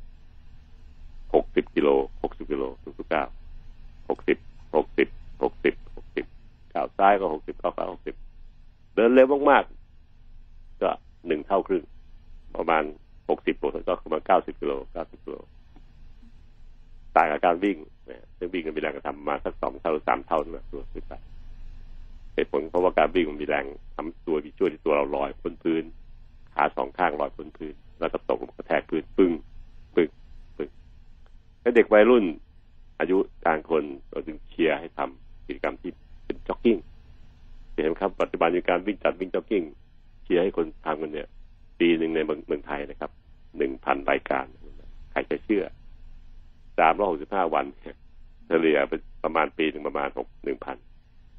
[1.34, 1.90] หกสิบกิโล
[2.24, 3.28] หกสิบกิโลทุกทุกก้าว
[4.10, 4.38] หกสิบ
[4.76, 5.08] หกสิบ
[5.44, 6.26] หกสิบหกสิบ
[6.74, 8.16] ก้าวซ้ายก็หกสิบก้าวขวาหกสิบ
[8.96, 9.83] เดินเร็วมากๆ
[11.28, 11.84] หนึ่งเท่าครึ่ง
[12.58, 12.84] ประมาณ
[13.30, 15.36] หกสิบโลก็ประมาณเก้าสิบกิโลเก้าสิบกิโล
[17.16, 17.78] ต่างกับการวิ่ง
[18.10, 21.14] นะซึ่งวิ่งมันมีแรงกระทำมาสักสองเท่าสามเท่านะตัวสุดไป
[22.34, 25.84] เหตุผลเพราะว่าการวิ่งมันมีแรงทำตัวมีช่วยที่ตัวเราลอยพ้นพื้น
[26.54, 29.32] ขาสองข้างลอยพ้นพื้น แล้วก็ตกกระแทกพื้นปึ้ง
[29.96, 30.10] ปึ้ง
[30.58, 30.70] ปึ้ง
[31.62, 32.24] แล้วเด็กวัยรุ่น
[33.00, 35.92] อายุกลางคนเราจึงเชียร์ให้ทำกิจกรรมที่
[36.26, 36.78] เป็นจ็อกกิ้ง
[37.74, 39.64] เห็นครับปัจจุบันมีการวิ่งจัดวิ่งจ็อกกิ้ง
[40.24, 41.28] เชียร์ให้คนทำกันเนี่ย
[41.80, 43.12] ปีหนึ่งในเมืองไทยนะครับ
[43.58, 44.46] หนึ่งพันรายการ
[45.12, 45.64] ใครจะเชื่อ
[46.80, 47.96] สามร้อยหกสิบห้าวันเนี่ย
[48.48, 50.78] เฉลี่ยเป็นประมาณปีหนึ่งประมาณหกหนึ่งพัน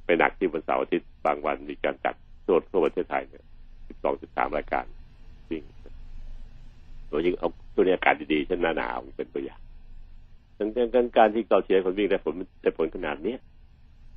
[0.05, 2.15] ไปหนักที่วันเสาร์อาทิตย์บางวันมีการจัด
[2.47, 3.45] ทั่วทั่วประเทศไทยเนี่ย
[3.89, 4.85] สิบสองสิบสามรายการ
[5.51, 5.63] วิ่ง
[7.09, 9.61] โดยยิ่งเอาตัวนี้อากาศดีๆเช่นหน้าหนาวเป็นตัวอย่าง
[10.59, 13.39] ดังนั้นการที่เราเชียร์คนวิ่งได้ผลได้ผลขนาดเนี้ย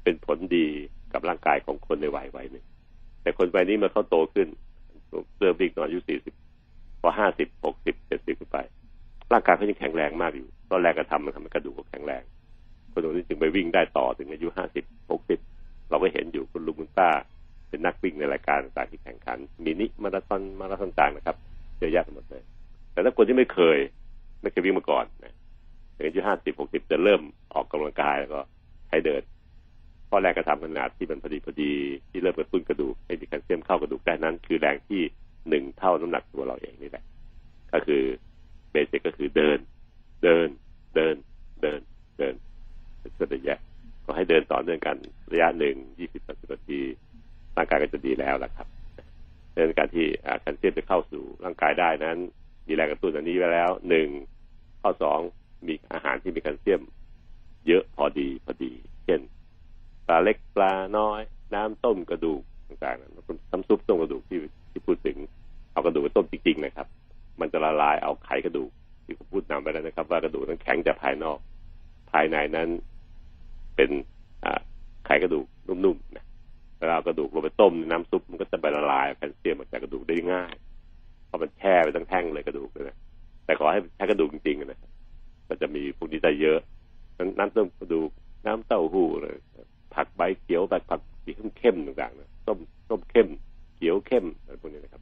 [0.03, 0.67] เป็นผลดี
[1.13, 2.65] กับร่างกายของคนในวัยวัยหนึ่ง
[3.21, 4.47] แต่คนวัยนี้มื่อเขาโตขึ้น
[5.39, 6.34] เริ่มวิ่งตอนอายุสี่สิบ
[7.01, 8.58] พอห้าสิบหกสิบเจ็ดสิบขึ้นไป
[9.32, 12.23] ร่างกายเขายังแข็งแรงมากอยู่ตอนแรกกระทำมันทำให้กระดูกแข็งแรง
[12.91, 15.39] คนตรงนี้จึงไปวิ่งได้ต่อถึงอายุห้าสิบหกสิบ
[15.89, 17.10] เราก็เห็นอยู่คุณลุงคุณป้า
[17.69, 21.38] เป็นนักวิ่งในรายการต่างๆที่แข่งขัน มินิมาราธอนมาราธอนต่างนะครับ
[21.80, 22.43] เยอะแยะไปหมดเลย
[22.91, 23.77] แต่ถ้าคนที่ไม่เคย
[24.41, 25.34] ไม่เคยวิ่งมาก่อนนะ
[25.95, 27.21] ถึงอายุห้าสิบหกสิบจะเริ่ม
[27.53, 28.39] ออกกำลังกายแล้วก็
[28.89, 29.21] ให้เดิน
[30.10, 31.72] ข้อแรกกระทำขนาดที่มันพอดีพอดี
[32.10, 35.02] ที่เริ่มกระตุ้นกระดูกให้มีแคลเซียมเข้ากระดูกได้นั้น คือแรงที่
[35.50, 37.04] หนึ่งเท่าน้ำหนักตัวเราเองนี่แหละ
[37.74, 38.04] ก็คือ
[38.72, 39.60] เบสิกก็คือเดิน
[40.24, 40.48] เดิน
[40.96, 41.15] เดิน
[41.62, 41.80] เดิน
[42.17, 42.34] เดิน
[43.32, 43.60] เะยะ
[44.06, 44.98] ก็ให้เดินต่อเนื่องกัน
[45.32, 46.80] ระยะหนึ่งยี่สิบสามสิบนาที
[47.56, 48.67] ร่างกายก็จะดีแล้วล่ะครับ
[49.54, 50.06] เรื่องการที่
[50.41, 52.17] แคลเซียมจะเข้าสู่ร่างกายได้นั้น
[52.67, 54.08] มีแรงกระตุ้นอันนี้ไว้แล้วหนึ่ง
[54.82, 55.20] ข้อสอง
[55.67, 56.82] มีอาหารที่มีแคลเซียม
[57.67, 58.72] เยอะพอดีพอดี
[59.06, 59.20] เช่น
[60.08, 61.22] ปลาเล็กปลาน้อย
[61.56, 63.02] น้ำต้มกระดูกต่างๆ
[63.52, 64.39] น้ำซุปต้มกระดูกที่
[64.72, 65.17] ที่พูดถึง
[65.72, 66.88] เอากระดูกไปต้มจริงๆนะครับ
[67.39, 68.70] มันจะละลายเอาไขกระดูก
[69.06, 71.39] ที่ผมพูดนำไปแล้วนะครับ ว่ากระดูกนั้นแข็งจากภายนอก
[72.12, 72.70] ภายในนั้น
[73.76, 73.89] เป็น
[75.06, 76.26] ไขกระดูกนุ่มๆนะ
[76.80, 80.54] เวลากระดูกลงไปต้มน้ำซุปมันก็จะไปละลายแคลเซียมออกจากกระดูกได้ง่าย
[81.28, 82.98] เพราะมันแช่ไปทั้งแท่งเลยกระดูกเลยนะ
[83.46, 84.80] แต่ขอให้ใช้กระดูกจริงๆนะ
[85.50, 86.60] มันจะมีพวกนี้ได้เยอะ
[87.39, 88.10] น้ำต้มกระดูก
[88.46, 89.36] น้ำเต้าหู้เลย
[89.97, 92.57] ผักใบเขียวแบบผักสีเข้มๆต่างๆนะต้ม
[92.89, 93.27] ต้มเข้ม
[93.75, 95.01] เขียวเข้มอะไรพวกนี้นะครับ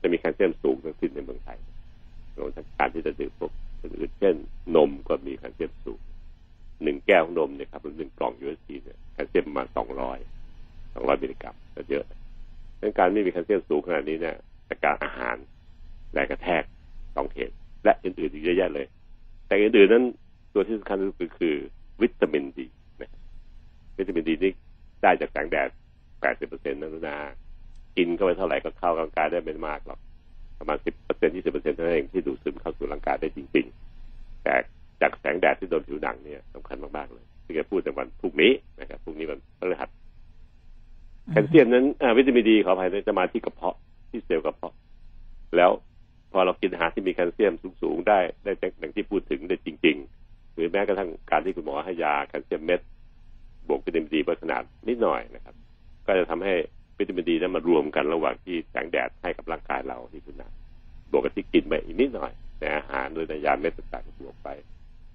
[0.00, 1.58] จะมีแคลเซียมสูงทั้งสิ้นในเมืองไทย
[2.38, 4.34] รวมทั้งการที่จะดื่มพวกอื่นเช่น
[4.76, 6.00] นมก็มีแคลเซียมสูง
[6.82, 10.18] หนึ่งแก้วของนมเนี่ยครับหรือหนึ่งกล่อง UHT เนี่ยแคลเซียมมาสองร้อย
[10.94, 12.04] สองร้อยมิลลิกรัมก็เยอะ
[12.80, 14.36] ดังการไม่มีแคลเซียมสูงขนาดนี้เนี่ย
[14.68, 15.36] จากการอาหาร
[16.12, 16.62] แรงกระแทก
[17.14, 18.86] สองเหตุและอื่นๆอีกเยอะแยะเลย
[19.46, 20.04] แต่อื่นๆนั้น
[20.54, 21.54] ตัวที่สำคัญก็คือ
[22.02, 22.66] วิตามินดี
[23.98, 24.52] วิตามินดีนี่
[25.02, 25.68] ได้จากแสงแดด
[26.20, 27.16] แปดสิบเปอร์เซ็นต์นะนา
[27.96, 29.98] กินเข้าไปเท่าไหร่ก็เข้าร่างกายได้ไม่มากหรอก
[30.58, 33.66] ประมาณสิบเปอร์เซ็นต์ยี่สิบเปอร์เซ็นต์เท่านั้นเองที่ดูดซึมเข้าสู่ร่างกายได้จริง
[34.04, 34.54] ๆ แต่
[35.00, 39.88] จากแสงแดดที่โดนผิวหนังเนี่ยสำคัญมากๆเลย ที่จะพูดในวันพรุ่งนี้นะครับพรุ่งนี้วันพฤหัส
[41.30, 41.84] แคลเซียมนั้น
[42.18, 43.76] วิตามินดีขออภัยจะมาที่กระเพาะ
[44.10, 44.74] ที่เซลล์กระเพาะ
[45.56, 45.70] แล้ว
[46.32, 52.80] พอเรากินอาหารที่มีแคลเซียมสูงๆได้ได้อย่างที่พูดถึงได้จริง ๆ หรือแม้กระทั่งการที่คุณหมอให้ยาแคลเซียมเม็ด
[53.68, 55.54] บวกวิตามินดีขนาดนิดหน่อยนะครับ
[56.06, 56.54] ก็จะทำให้
[56.98, 60.50] วิตามินดีนั้นมารวมกันระหว่างที่แสงแดดให้กับร่างกายเราที่คุณนะ
[61.10, 64.48] บวกกับที่กินไปอีกนิดหน่อยในอาหารโดยในยาเม็ดต่างๆบวกไป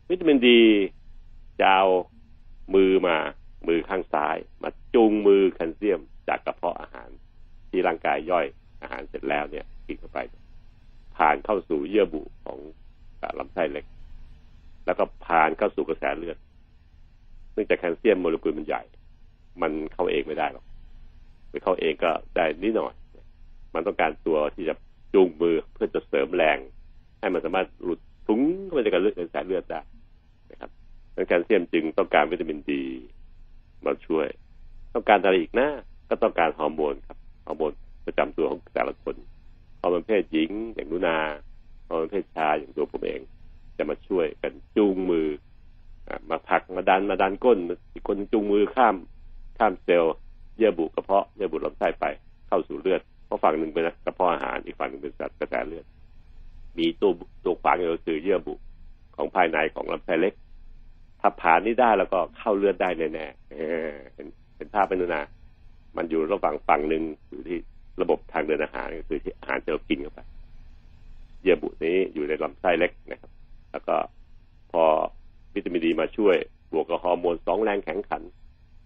[0.10, 0.62] วิตามินดี
[1.60, 1.88] จะเอา
[2.76, 3.18] มือมา
[3.68, 7.10] มือข้างซ้าย มาจูงมือแคลเซียมจากกระเพาะอาหาร
[7.70, 8.46] ที่ร่างกายย่อย
[8.82, 10.20] อาหารเสร็จแล้วเนี่ยกินเข้าไป
[11.18, 12.58] ผ่านเข้าสู่เยื่อบุของ
[13.40, 13.86] ลำไส้เล็ก
[14.86, 16.38] แล้วก็ผ่านเข้าสู่กระแสเลือด
[17.54, 18.82] เนื่องจากแคลเซียมโมเลกุลมันใหญ่
[19.62, 20.66] มันเข้าเองไม่ได้หรอก
[21.50, 22.94] ไปเข้าเองก็ได้นิดหน่อย
[23.74, 24.74] มันต้องการตัวที่จะ
[25.14, 26.58] จูงมือเพื่อจะเสริมแรง
[27.20, 29.82] ให้มันสามารถหลุดทุ้งเข้าไปในกระเลือดในสายเลือดได้
[30.52, 30.70] นะครับ
[31.16, 32.84] ดังแคลเซียมจึงต้องการวิตามินดี
[33.86, 34.28] มาช่วย
[34.94, 35.68] ต้องการอะไรอีกนะ
[36.10, 37.72] ก็ต้องการฮอร์โมนครับฮอร์โมน
[38.06, 39.16] ประจำตัวของแต่ละคน
[39.82, 41.18] ฮอร์โมนเพศหญิงอย่างนุนา
[41.88, 43.22] ฮอร์โมนเพศชายอย่างตัวผมเอง
[43.78, 45.28] จะมาช่วยกันจูงมือ
[46.30, 47.58] มาผลักมาดันมาดันก้น
[47.94, 48.96] อีกคนจูงมือข้าม
[49.58, 50.16] ข้ามเซลล์
[50.58, 52.06] เยื่อบุกระเพาะเยื่อบุลำไส้ไป
[52.48, 55.86] เข้าสู่เลือดเพราะฝั่งหนึ่งเป็นกระเพาะอาหารอีกฝั่งหนึ่งเป็นสัดกระแสเลือด
[56.78, 57.12] มีตัว
[57.46, 58.54] ตัวขวางอยู่คือเยื่อบุ
[59.16, 60.34] ของภายในของลำไส้เล็ก
[61.20, 65.22] ถ้าผ่านนี้ได้แล้วก็เข้าเลือดได้แน่ๆเห็นเห็นภาพเป็นนา
[65.98, 67.58] มันอยู่ระหว่างฝั่งหนึ่งอยู่ที่
[68.02, 70.20] ระบบทางเดินอาหารก็คือที่อาหารที่เรากินเข้าไป
[71.42, 73.32] เยื่อบุนี้อยู่ในลำไส้เล็กนะครับ
[73.72, 73.96] แล้วก็
[74.72, 74.84] พอ
[75.56, 76.36] วิตามินดีมาช่วย
[76.72, 78.22] บวกกับฮอร์โมนสองแรงแข็งขัน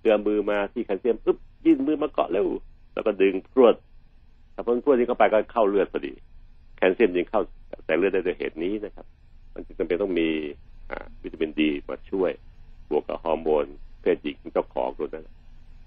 [0.02, 2.48] เกือมือมาที่แคลเซียมปึ๊บยื่นมือมาเกาะเร็ว
[2.94, 3.76] แล้วก็ดึงพรวด
[4.54, 6.14] ถ้าพ้นพรวดนี้เข้าไปก็เข้าเลือดพอดี
[6.78, 7.42] แคลเซียมยิงเข้า
[7.86, 9.06] แต่เลือดได้ด้วยเหตุนี้นะครับ
[9.54, 10.30] มันจึงจำเป็นต้องมี
[11.24, 12.32] วิตามินดีมาช่วย
[12.90, 13.66] บวกกับฮอร์โมน
[14.02, 15.28] เพศหญิงเจ้าของตัวนั้น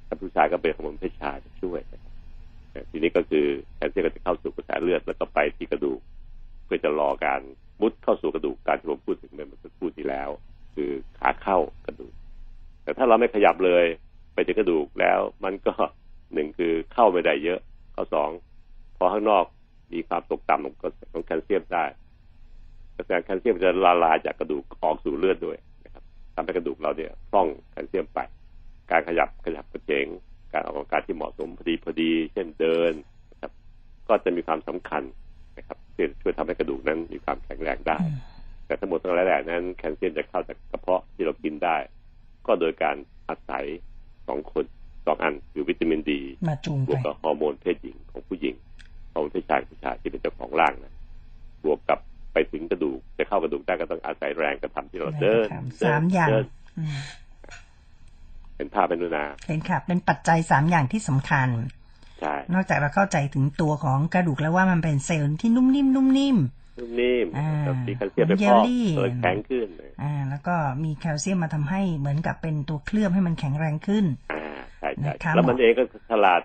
[0.07, 1.81] ถ้าผู้ชายก็เป็นฮอร์โมนเพศชายช่วย
[2.90, 6.01] ทีนี้ก็คือแคลเซียมก็จะเข้าสู่กระแสเลือดแล้วก็ไปที่กระดูก
[6.64, 7.40] เพื่อจะรอการ
[7.81, 10.31] มุดเข้าสู่กระดูกการที่ผมพูดถึงเมื่อสักครู่ที่แล้ว
[10.81, 12.14] คือขาเข้ากระดูก
[12.83, 13.85] แต่ถ้าเราไม่ขยับเลย
[14.35, 15.73] ไปถึงกระดูกแล้วมันก็
[16.35, 17.61] หนึ่งคือเข้าไม่ได้เยอะ
[17.95, 18.31] ข้อสอง
[18.97, 19.45] พอข้างนอก
[19.93, 20.75] มีความตกต่ำของ
[21.12, 21.85] ของแคลเซียมได้
[22.97, 26.03] กระแสแคลเซียมจะละลายจากกระดูกออกสู่เลือดด้วยนะครับ
[26.35, 28.19] ทำให้กระดูกเราเนี่ยพร่องแคลเซียมไป
[28.90, 30.07] การขยับขยับกระเจง
[30.53, 32.93] การออกกำลังกายที่เหมาะสมพอดีพอดี เช่นเดิน
[33.33, 33.53] นะครับ
[34.09, 35.03] ก็จะมีความสำคัญ
[35.59, 37.99] นะครับที่ช่วยทำให้กระดูกนั้นมีความแข็งแรงได้
[38.70, 41.76] แต่ทั้งหมดทั้งหลายแหล่นั้นแคลเซียมจะเข้าจากกระเพาะที่เรากินได้
[42.46, 42.96] ก็โดยการ
[43.28, 43.64] อาศัย
[44.28, 44.64] สองคน
[45.06, 48.54] สองอันคือวิตามินดีมาจูงบไปวกกับฮอร์โมนเพศหญิงของผู้หญิง
[49.12, 50.94] ฮอร์โมนเพศชายของผู้ชายที่เป็นเจ้าของร่างนะ
[51.64, 52.00] บวกกับ
[52.33, 56.44] ไปถึงกระดูกจะเข้ากระดูกได้ก็ต้องอาศัยแรงกระทำที่เราเดินครับเดินสามอย่างเดิน
[56.78, 56.98] อืม
[58.56, 61.48] เป็นภาพเป็นนุนาเห็นค่ะ เป็นปัจจัยสามอย่างที่สำคัญ
[62.20, 66.37] ใช่นอกจากเราเข้าใจถึงตัวของกระดูกแล้วว่ามันเป็นเซลล์ที่นุ่มนิ่มนุ่มนิ่ม
[66.81, 68.64] นุ่มนิ่มอ่าแล้วมีแคลเซียมไปพอก
[68.97, 69.66] เกิดแข็งขึ้น
[70.03, 74.43] อ่า แล้วก็มีแคลเซียมมาทำให้เหมือนกับเป็นตัวเคลือบให้มันแข็งแรงขึ้นอ่า
[74.79, 74.88] ใช่
[75.21, 76.40] ใช่แล้วมันเองก็ฉลาด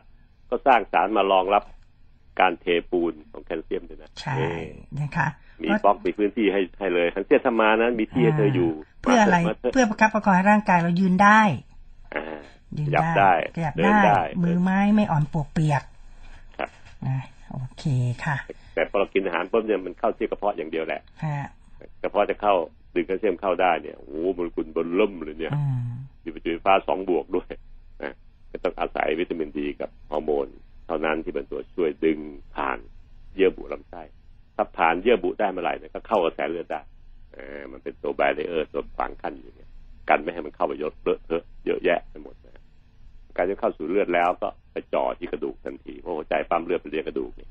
[0.49, 1.63] ก็สร้างสารมารองรับ
[2.39, 4.35] การเทปูนของแคลเซียมด้วยนะใช่
[4.99, 5.27] นะคะ
[5.61, 8.71] มีบล็อกมีพื้นที่ให้ให้เลยแคลเซียมทำมานั้นมีที่ให้เธออยู่
[9.01, 9.37] เพื่ออะไร
[9.73, 11.41] เพื่อประคับประคองให้ร่างกายเรายืนได้
[12.15, 12.25] อ่า
[12.77, 15.83] ยืนขยับได้ขยับเดินได้ มือไม้ไม่อ่อนปวกเปียก
[16.57, 16.69] ครับ
[17.05, 17.17] อ่า
[17.51, 17.83] โอเค
[18.25, 18.35] ค่ะ
[18.75, 21.49] แต่พอเรากินอาหารปุ๊บเนี่ยมันเข้าที่กระเพาะอย่างเดียวแหละฮะ
[22.01, 22.53] กระเพาะจะเข้า
[22.95, 27.49] ดึงแคลเซียมเข้าได้เนี่ยโอ้โหมันคุณบนล่มเลยเนี่ยอืมมีประจุไฟฟ้าสองบวกด้วย
[28.03, 28.13] นะ
[28.51, 30.47] ก็ต้องอาศัยวิตามินดีกับฮอร์โมน
[30.85, 32.19] เท่านั้นที่เป็นตัวช่วยดึง
[32.55, 32.77] ผ่าน
[33.35, 34.01] เยื่อบุลำไส้
[34.55, 36.81] ถ้าผ่านเยื่อบุได้เมื่อไหร่เนี่ยก็เข้ากระแสเลือดได้
[37.33, 39.69] เออมันเป็นตัว barrier ตัวผนังกั้นอยู่เนี่ย
[40.09, 42.63] กันไม่ให้มันเข้าไปยศเลอะเทอะเยอะแยะไปหมดนะ
[43.35, 47.49] การจะเข้าสู่เลือดแล้วก็ไปจ่อที่กระดูกทันทีเพราะหัวใจปั๊มเลือดไปเลี้ยงกระดูกเนี่ย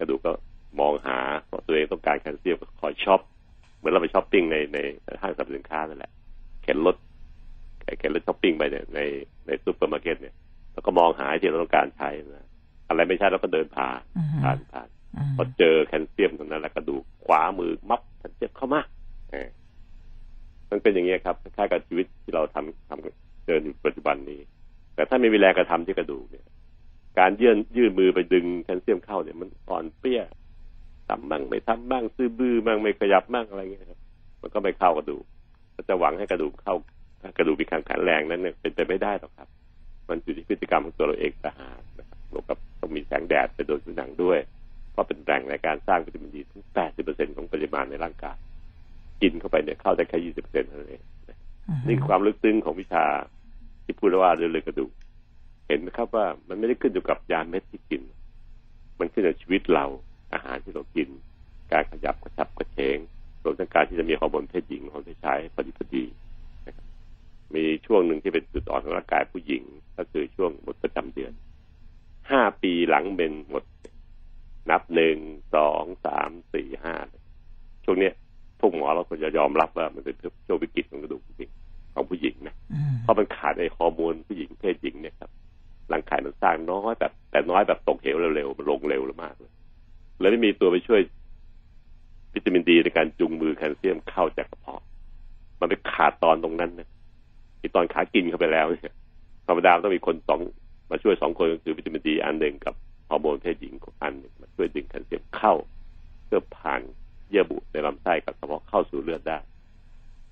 [0.00, 0.32] กระดูกก็
[0.80, 3.20] มองหาเพราะตัวเองต้องการแคลเซียมก็คอยช็อป
[3.76, 4.78] เหมือนเราไปช้อปปิ้งในใน
[5.22, 6.12] ห้างสรรพสินค้านั่นแหละ
[6.62, 6.96] เข็นรถ
[7.98, 9.00] เข็นรถช้อปปิ้งไปเนี่ยใน
[9.46, 10.34] ในซูเปอร์มาร์เก็ตเนี่ย
[10.72, 12.46] แล้วก็มองหาที่เราต้องการใช้นะ
[12.88, 18.82] อะไรไม่ใช่เราก็เดินผ่านอืมผ่านผ่านอืมพอเจอแคลเซียมตรงนั้น แล้วกระดูกคว้ามือหมับแคลเซียมเข้ามา
[19.30, 19.48] เออ
[20.70, 24.40] มันเป็นอย่างเงี้ยครับคล้ายๆกับชีวิตที่เราทำทำเดินอยู่ปัจจุบันนี้
[24.94, 26.46] แต่ถ้าไม่มีแรงกระทำที่กระดูกเนี่ย
[27.18, 30.22] การยื่นยื่นมือไปดึงแคลเซียมเข้าเนี่ยมันอ่อนเปรี้ย
[31.08, 34.00] ทำบ้างไม่ทำบ้างซื่อบื้อบ้างไม่ขยับบ้างอะไรเงี้ยครับ
[34.42, 35.24] มันก็ไม่เข้ากระดูก
[35.74, 36.74] ก็จะหวังให้กระดูกเข้า
[37.22, 39.48] ถ้ากระดูกมีการแข็งแรงนั้นเนี่ยเป็นไปไม่ได้หรอกครับ
[40.08, 44.38] มันอยู่ที่พฤติกรรมของตัวเราเองต่างหากนะครับรวมกับต้องมีแสงแดดไปโดนผิวหนังด้วย
[44.92, 46.62] เพราะเป็นแหล่งในการสร้างวิตามินดีถึง
[47.00, 48.36] 80%ของปริมาณในร่างกาย
[49.22, 51.38] กินเข้าไปเนี่ยเข้าได้แค่20%เท่านั้นเองนะ
[51.68, 53.04] อืมนี่คือความลึกซึ้งของวิชา
[53.84, 54.90] ที่พูดว่าเรื่องเลยกระดูก
[55.68, 58.02] เห็นไหมครับว่ามันไม่ได้ขึ้นอยู่กับยาเม็ดที่กิน
[58.98, 59.86] มันขึ้นกับชีวิตเรา
[60.32, 61.08] อาหารที่เรากิน
[61.72, 62.98] การขยับกระชับกระเฉง
[63.44, 66.04] รวมทั้งการที่จะมีฮอร์โมนเพศหญิงฮอร์โมนเพศชายพอดีพอดี
[66.66, 66.86] นะครับ
[67.54, 69.62] มีช่วงหนึ่งที่เป็นจุดอ่อนของร่างกายผู้หญิง
[69.96, 71.32] ก็คือช่วงหมดประจำเดือน
[72.30, 73.64] ห้าปีหลังเป็นหมด
[74.70, 75.18] นับหนึ่ง
[75.54, 76.94] สองสามสี่ห้า
[77.84, 78.14] ช่วงเนี้ย
[78.60, 85.30] พวกหมอเราควรจะยอมรับว่ามันเป็นช่วงวิกฤตของกระดูกจริงๆของผู้หญิงนะอืมเพราะมันขาดไอ้ฮอร์โมนผู้หญิงเพศหญิงเนี่ยครับ
[85.92, 89.52] ร่างกายมันสร้างน้อยแบบแต่น้อยแบบตกเหวเร็วๆมันลงเร็วมากเลย
[90.20, 91.00] แล้วไม่มีตัวไปช่วย
[92.34, 94.82] วิตามินดีในการจูงมือแคลเซียมเข้าจากกระเพาะ
[95.60, 96.88] มันไปขาดตอนตรงนั้นนะ
[97.60, 98.94] ที่ตอนขากินเข้าไปแล้วเนี่ย
[99.46, 100.40] ธรรมดาต้องมีคนสอง
[100.90, 102.74] มาช่วยสองคนก็คือวิตามินดีอันหนึ่งกับ
[103.08, 105.54] ฮอร์โมนเพศหญิงอันหนึ่งมาช่วยดึงแคลเซียมเข้า
[106.26, 106.80] เพื่อผ่าน
[107.28, 109.38] เยื่อบุในลำไส้กับกระเพาะเข้าสู่เลือดได้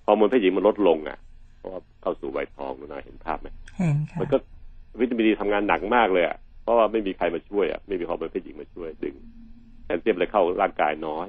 [0.06, 1.18] ฮอร์โมนเพศหญิงมันลดลงอะ
[1.56, 4.36] เพราะว่าเข้าสู่วัยทองนะเห็นภาพไหมเห็นค่ะมันก็
[5.00, 9.14] วิตามินดีทำงานหนักมากเลยอะเพราะว่าไม่มีใครมาช่วยอะไม่มีฮอร์โมนเพศหญิงมาช่วยดึง
[9.84, 11.28] แคลเซียมเลยเข้าร่างกายน้อย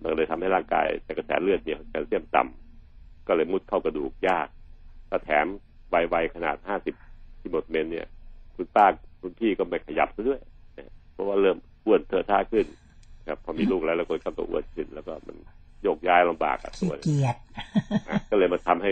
[0.00, 4.48] มันเลยทำให้ร่างกายในกระแสเลือดเนี่ยแคลเซียมต่ำก็เลยมุดเข้ากระดูกยาก
[5.10, 5.46] ถ้าแถม
[5.92, 6.94] วัยๆขนาดห้าสิบ
[7.40, 8.06] ที่หมดเมนเนี่ย
[8.56, 8.86] คุณป้า
[9.20, 10.40] คุณพี่ก็ไม่ขยับซะด้วย
[10.78, 12.66] นะเพราะว่าเริ่มอ้วนเทอะท่าขึ้น
[13.28, 15.36] ครับ พอมีลูกแล้วแล้วคนก็ตัวอ้วนขึ้น แล้วก็มัน
[15.82, 17.36] โยกย้ายลำบากอะขี้ตัวเกียจ
[18.08, 18.90] อะก็เลยมาทำให้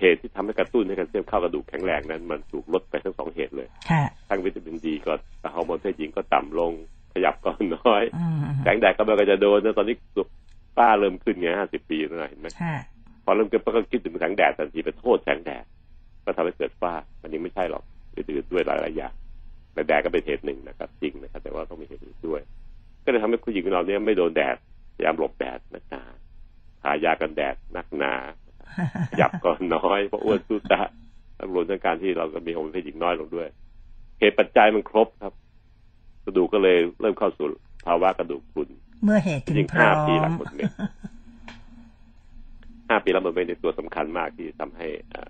[0.00, 5.12] เหตุที่ทำให้กระตุ้นให้แคลเซียมเข้ากระดูกแข็งแรงนั้น มันถูกลดไปทั้งสองเหตุเลยค่ะทั้งวิตามินดีก็
[5.54, 6.72] ฮอร์โมนเพศหญิงก็ต่ำลง
[7.14, 9.96] ขยับก็น้อยอืมแสงแดดก็ไม่ก็จะโดนนะตอนนี้
[10.78, 12.76] ป้าเริ่มขึ้นไงห้าสิบปีแล้วนะเห็นไหมค่ะ
[13.24, 15.64] พอเริ่มขึ้นป้าก็คิดถึงแสงแดดทันทีไปโทษแสงแดด
[16.24, 16.92] ก็ทำให้เกิดฝ้า
[17.22, 19.14] มันยังไม่ใช่หรอกอื่นๆด้วยหลายๆอย่าง
[19.72, 22.40] แต่แดดก็เป็นเหตุหนึ่งนะครับ จริงนะครับ แต่ว่าต้องมีเหตุอื่นด้วย
[23.04, 24.56] ก็เลยทำให้ผู้หญิงของเราเนี่ยไม่โดนแดด
[24.94, 26.02] พยายามหลบแดดนักหนา
[26.82, 28.12] ทายากันแดดนักหนา
[29.10, 30.80] ขยับก็น้อยเพราะอ้วนสู้ตา
[31.38, 33.48] ทั้งรวมทั้งการที่เราก็มีฮอร์โมนเพศหญิงน้อยลงด้วย
[34.20, 35.34] เหตุปัจจัยมันครบครับ
[36.30, 37.46] กระดูกก็เลยเริ่มเข้าสู่
[37.86, 38.68] ภาวะกระดูกพรุน
[39.04, 40.70] เมื่อเหตุถึงยิ่งพร้ห้าอปีหลัมงหมดเม็ด
[42.88, 45.28] ห้าปีแล้วมันเป็นในตัวสำคัญมากที่ทำให้อ่า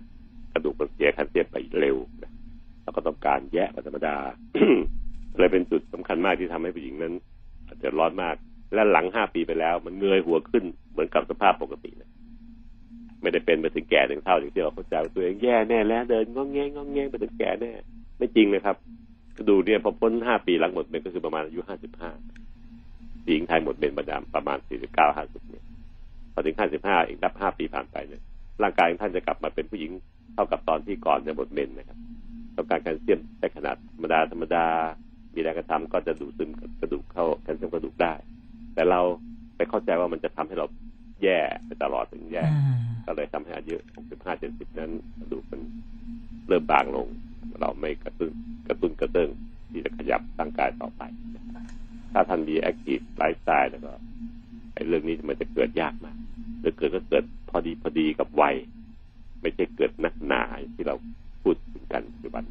[0.53, 2.31] กระดูกมันเสียแคลเซียมไปเร็วนะ
[2.83, 4.15] แล้วก็ต้องการแยะธรรมดา
[5.39, 7.13] เลยเป็นจุดสำคัญมากที่ทำให้ผู้หญิงนั้น
[7.77, 8.35] เดือดร้อนมาก
[8.73, 12.09] และหลังห้าปีไปแล้ว มันเงยหัวขึ้นเหมือนกับสภาพปกตินะ
[13.21, 17.71] ไม่ได้เป็นไปถึงแก่ถึงเท่าอย่างที่เราเข้าใจว่าตัวเองแย่แน่แล้วเดินงองแงงงองแงงไปถึงแก่แน่
[18.17, 19.00] ไม่จริงนะครับกระ
[19.49, 22.11] ดูเนี่ยพอพ้นห้าปีหลังหมดเป็นก็คือประมาณอายุห้าสิบห้า
[23.27, 25.63] หญิงไทยหมดเป็นประดามประมาณสี่สิบเก้าห้าสิบเนี่ย
[26.33, 28.21] พอถึงห้าสิบห้าอีกนับห้าปีผ่านไปเนี่ย
[28.63, 29.91] ร่างกายของท่านจะกลับมาเป็นผู้หญิง
[30.33, 31.97] เท่ากับตอนที่ก่อนจะหมดเมนส์นะครับ
[32.55, 34.65] ต้องการแคลเซียมในขนาดธรรมดาธรรมดา
[35.33, 36.49] มีแรงกระทำก็จะดูดซึม
[36.81, 38.13] กระดูกเข้าแคลเซียมกระดูกได้
[38.73, 39.01] แต่เรา
[39.55, 40.65] ไปเข้าใจว่ามันจะทำให้เรา
[41.23, 43.75] แย่ไปตลอดถึงแย่อืมก็เลยทำให้อายุ
[44.09, 45.61] 65 70นั้นกระดูกมัน
[46.47, 47.07] เริ่มบางลง
[47.59, 48.31] เราไม่กระตุ้น
[48.67, 49.29] กระตุ้นกระเตื้ง
[49.71, 51.01] ที่จะขยับร่างกายต่อไป
[52.13, 53.91] ถ้าท่านมี active lifestyle แล้วก็
[54.73, 56.17] ไอ้เรื่องนี้มันจะเกิดยากมาก
[56.59, 58.55] หรือเกิดก็เกิดพอดีพอดีกับวัย
[59.41, 60.43] ไม่ใช่เกิดนักหนา
[60.75, 60.95] ที่เรา
[61.43, 62.43] พูดถึงกันปัจจุบัน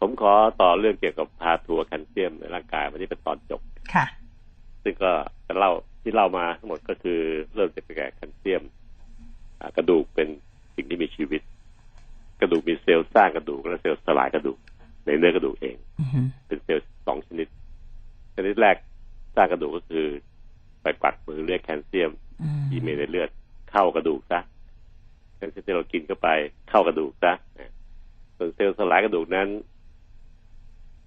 [0.00, 3.60] ผมขอต่อเรื่องเกี่ยวกับพาทัวร์แคลเซียมในร่างกายวันนี้เป็นตอนจบ
[3.94, 4.04] ค่ะ
[4.82, 5.10] ซึ่งก็
[5.46, 7.20] จะเล่าที่เล่ามาทั้งหมดก็คือ
[7.54, 8.62] เริ่มจากแก่แคลเซียม
[9.60, 10.28] อ่ากระดูกเป็น
[10.74, 11.42] สิ่งที่มีชีวิต
[12.40, 14.58] กระดูกมีเซลล์สร้างกระดูกและเซลล์สลายกระดูก
[15.06, 17.48] ในเนื้อกระดูกเองอือหือเป็นเซลล์สองชนิด
[18.36, 18.76] ชนิดแรก
[19.36, 20.06] สร้างกระดูกก็คือ
[20.82, 22.10] ไปปัดมือเรียกแคลเซียม
[22.42, 23.30] อืมที่มีในเลือด
[23.70, 24.40] เข้ากระดูกซะ
[25.36, 26.28] แคลเซียมที่เรากินเข้าไป
[26.70, 27.32] เข้ากระดูกซะ
[28.36, 29.48] ส่วนเซลล์สลายกระดูกนั้น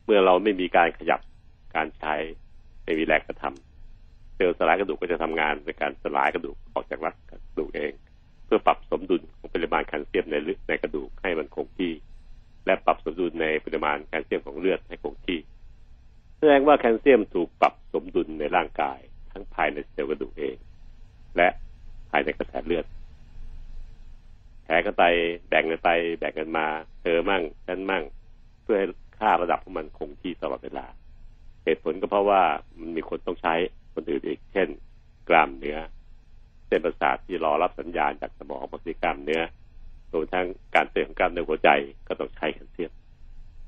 [0.06, 1.20] เมื่อเราไม่มีการขยับ
[1.76, 2.16] การใช้
[2.84, 7.92] ไม่มีแรงกระทำเซลล์สลายกระดูกก็จะทำงานในการสลายกระดูกออกจากรักกระดูกเอง
[8.46, 11.94] เพื่อปรับสมดุลของปริมาณแคลเซียมในเลือดในกระดูกให้มันคงที่
[12.66, 15.40] และปรับสมดุลในปริมาณแคลเซียมของเลือดให้คงที่
[16.38, 19.00] แสดงว่าแคลเซียมถูกปรับสมดุลในร่างกาย
[19.32, 20.56] ทั้งภายในเซลล์กระดูกเอง
[21.38, 21.48] และ
[22.10, 22.86] ภายในกระแสเลือด
[24.64, 25.04] แผลกันไป
[25.50, 26.68] แบ่งกันไปแบ่งกันมา
[27.02, 28.04] เธอมั่งฉันมั่ง
[28.64, 28.88] เพื่อให้
[29.20, 30.86] ค่าระดับของมันคงที่ตลอดเวลา
[31.66, 32.42] เหตุผลก็เพราะว่า
[32.80, 33.54] มันมีคนต้องใช้
[33.94, 34.68] คนอื่นอีก เช่น
[35.30, 35.78] กล้ามเนื้อ
[36.68, 39.42] เส้นประสาทที่รอรับสัญญาณจากสมองมาที่กล้ามเนื้อ
[40.12, 40.46] รวมทั้ง
[40.76, 41.70] การเต้นของกล้ามเนื้อหัวใจ
[42.08, 42.92] ก็ต้องใช้แคลเซียม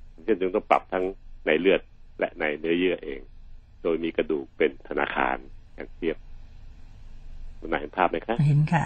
[0.10, 1.04] แคลเซียมจึงต้องปรับทั้ง
[1.46, 1.82] ในเลือด
[2.20, 3.20] และในเนื้อเยื่อเอง
[3.84, 5.38] โดยมีกระดูกเป็นธนาคาร
[5.74, 6.18] แคลเซียม
[7.60, 8.86] คุณนายเห็นภาพไหมครับเห็นค่ะ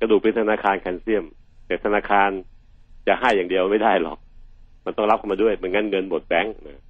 [0.00, 1.24] กระดูกเป็นธนาคารแคลเซียม
[1.66, 2.30] แต่ธนาคาร
[3.06, 4.18] จะให้อย่างเดียวไม่ได้หรอก
[4.84, 6.82] มันต้องรับเข้ามาด้วยไม่งั้นเงินหมดแบงก์นะ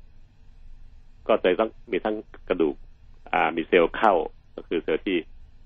[1.26, 2.16] ก็เลยต้องมีทั้ง
[2.48, 2.76] กระดูก
[3.33, 4.14] อ่ามีเซลล์เข้า
[4.57, 5.16] ก็คือเซลล์ที่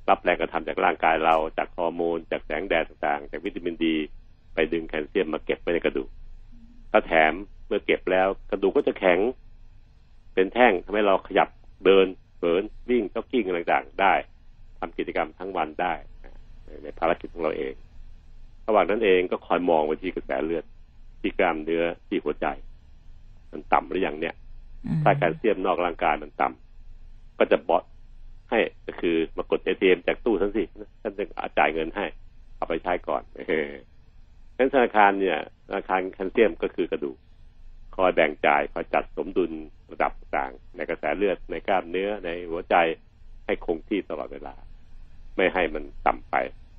[0.08, 3.96] รับแรงกระทำจากร่างกายเรา จากฮอร์โมน จากแสงแดดต่างๆ จากวิตามินดี
[4.54, 6.08] ไปดึงแคลเซียมมาเก็บไว้ในกระดูก
[6.90, 7.32] ถ้าแถม
[7.66, 9.18] เมื่อเก็บแล้ว กระดูกก็จะแข็ง
[10.34, 11.48] เป็นแท่งทำให้เราขยับ
[11.84, 12.06] เดิน
[12.38, 14.14] เหินวิ่งจ็อกกิ้งอะไรต่างๆได้
[14.78, 15.94] ทำกิจกรรมทั้งวันได้
[16.84, 17.74] ในภารกิจของเราเอง
[18.66, 20.64] ระหว่างนั้นเองก็คอยมองไปที่กระแสเลือด
[21.20, 22.46] ที่กล้ามเนื้อที่หัวใจ
[23.52, 24.34] มันต่ำหรือยังเนี่ย
[25.02, 27.84] ถ้าแคลเซียมนอกร่างกายมันต่ำก็จะบอด
[28.50, 30.64] ให้ก็คือมากดเอทีเอ็มจากตู้ท่านสิ
[31.02, 31.24] ท่านจะ
[31.58, 32.06] จ่ายเงินให้
[32.56, 33.70] เอาไปใช้ก่อนเออ
[34.56, 37.16] งั้นธนาคารเนี่ยธนาคารแคลเซียมก็คือกระดูก
[37.96, 39.52] คอยแบ่งจ่ายคอยจัดสมดุล
[39.92, 42.76] ระดับต่างในกระแสเลือดในกล้ามเนื้อในหัวใจ
[43.46, 44.54] ให้คงที่ตลอดเวลา
[45.36, 46.34] ไม่ให้มันต่ำไป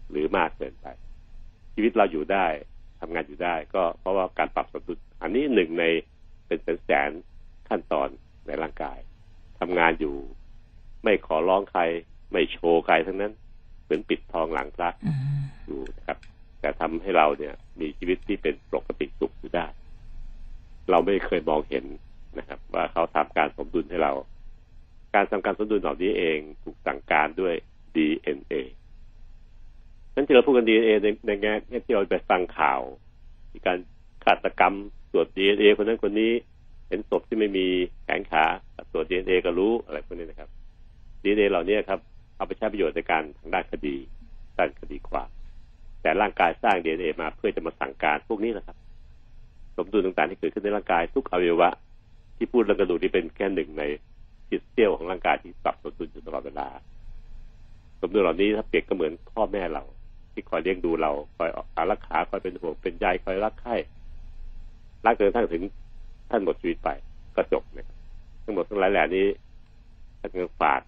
[0.09, 0.87] หรือมากเกินไป
[1.73, 2.47] ชีวิตเราอยู่ได้
[3.01, 5.85] ทำงานอยู่ได้ ก็เพราะว่าการปรับสมดุลอันนี้หนึ่งใน
[6.47, 7.09] เป็นแสน
[7.73, 8.09] ขั้นตอน
[8.47, 8.99] ในร่างกาย
[9.59, 10.15] ทำงานอยู่
[11.03, 11.81] ไม่ขอร้องใคร
[12.31, 13.33] ไม่โชว์ใครทั้งนั้น
[13.83, 16.17] เหมือนปิดทองหลังพระอืมอยู่นะครับ
[16.59, 19.67] แต่ทำให้เราเนี่ยมีชีวิตที่เป็นปกติสุขอยู่ได้
[20.89, 21.85] เราไม่เคยมองเห็น
[22.37, 24.13] นะครับ ว่าเขาทำการสมดุลให้เรา
[25.15, 27.53] การทำการสมดุลเหล่านี้เองถูกสั่งการด้วย
[27.95, 28.53] DNA
[30.13, 31.53] นั้นที่เราพูดกัน DNA ในในแง่
[31.85, 32.81] ที่เราไปฟังข่าว
[33.53, 33.77] มีการ
[34.23, 34.75] ฆาตกรรม
[35.11, 36.31] ตรวจ DNA คนนั้นคนนี้
[36.87, 37.65] เห็นศพที่ไม่มี
[38.03, 38.45] แขนขา
[38.91, 40.49] ตรวจ DNA ก็รู้อะไรพวกนี้นะครับ
[41.23, 41.99] DNA เอเหล่านี้ครับ
[42.37, 43.95] เอาไปใช้ประโยชน์ในการทางด้านคดี
[44.57, 45.29] ด้านคดีความ
[46.01, 48.77] แต่ร่างกายสร้าง DNA มาเพื่อจะมาสั่งการพวกนี้นะครับ
[49.77, 51.69] สมดุลต่างๆที่เกิดขึ้นในร่างกายทุกอวัยวะ
[52.37, 53.83] ที่พูดเรื่องกระดูกนี่เป็นแค่หนึ่งใน
[54.49, 56.67] จิตเสี้ยวของร่างกายที่ปรับสมดุลอยู่ตลอดเวลา
[58.01, 59.83] สมดุลเหล่านี้ถ้าเปรียบก็เหมือนพ่อแม่เรา
[60.33, 63.75] ที่คอยเลี้ยงดูเราคอยอารักขาคอยเป็นห่วงเป็นใยคอยรักใคร่
[65.05, 65.63] รักจนกระทั่งถึง
[66.35, 66.89] ท่านหมดชีวิตไป
[67.35, 67.97] ก็จบนะครับ
[68.43, 69.27] ทั้งหมดทั้งหลายแหล่นี้
[70.19, 70.81] ท่านยังฝาก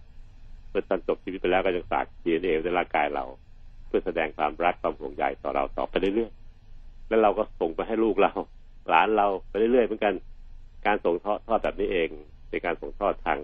[0.69, 3.23] เมื่อท่านจบชีวิตไปแล้วก็ยังฝาก DNA ในร่างกายเรา
[3.87, 8.31] เพื่อแสดงความรักความห่วงใยต่อเราต่อไปเรื่อยๆแล้วเราก็ส่งไปให้ลูกเรา
[8.89, 10.13] หลานเราไปเรื่อยๆเหมือนกัน
[10.85, 12.09] การส่งทอดทอดแบบนี้เอง
[12.49, 13.39] เป็นการส่งทอดทาง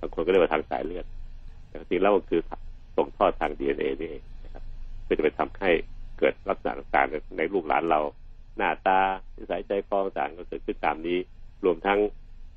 [0.00, 1.06] บางคนก็เรียกว่าทางสายเลือด
[1.68, 2.40] แต่จริงแล้วมันคือ
[2.96, 4.62] ส่งทอดทางดีเอ็นเอนี่เองนะครับ
[5.04, 5.70] เพื่อจะไปทำให้
[6.18, 8.00] เกิดลักษณะต่างๆในลูกหลานเรา
[8.56, 9.00] หน้าตา
[9.36, 11.18] นิสัยใจคอต่างก็เกิดขึ้นตามนี้
[11.64, 11.98] รวมทั้ง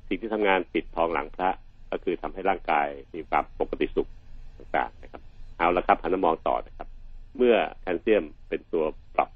[0.08, 1.50] สิ่งที่ทำงานปิดทองหลังพระ
[1.90, 4.08] ก็คือทำให้ร่างกายมีความปกติสุข
[4.56, 5.22] ต่างๆนะครับ
[5.58, 6.88] เอาละครับหันมามองต่อนะครับ
[7.36, 8.84] เมื่อแคลเซียมเป็นตัว
[9.14, 9.30] ปรับ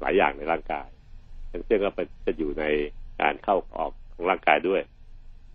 [0.00, 0.88] หลายอย่างในร่างกาย
[1.48, 1.90] แคลเซียมก็
[2.26, 2.64] จะอยู่ใน
[3.20, 4.82] การเข้าออกของร่างกายด้วย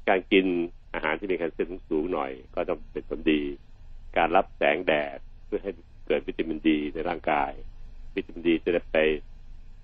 [0.09, 0.45] การกิน
[0.93, 3.41] อาหารที่มีแคลเซียมสูงหน่อย ก็จะเป็นผลดี
[4.17, 5.71] การรับแสงแดดเพื่อให้
[6.07, 7.51] เกิดวิตามินดีในร่างกาย
[8.15, 8.97] วิตามินดีจะได้ไป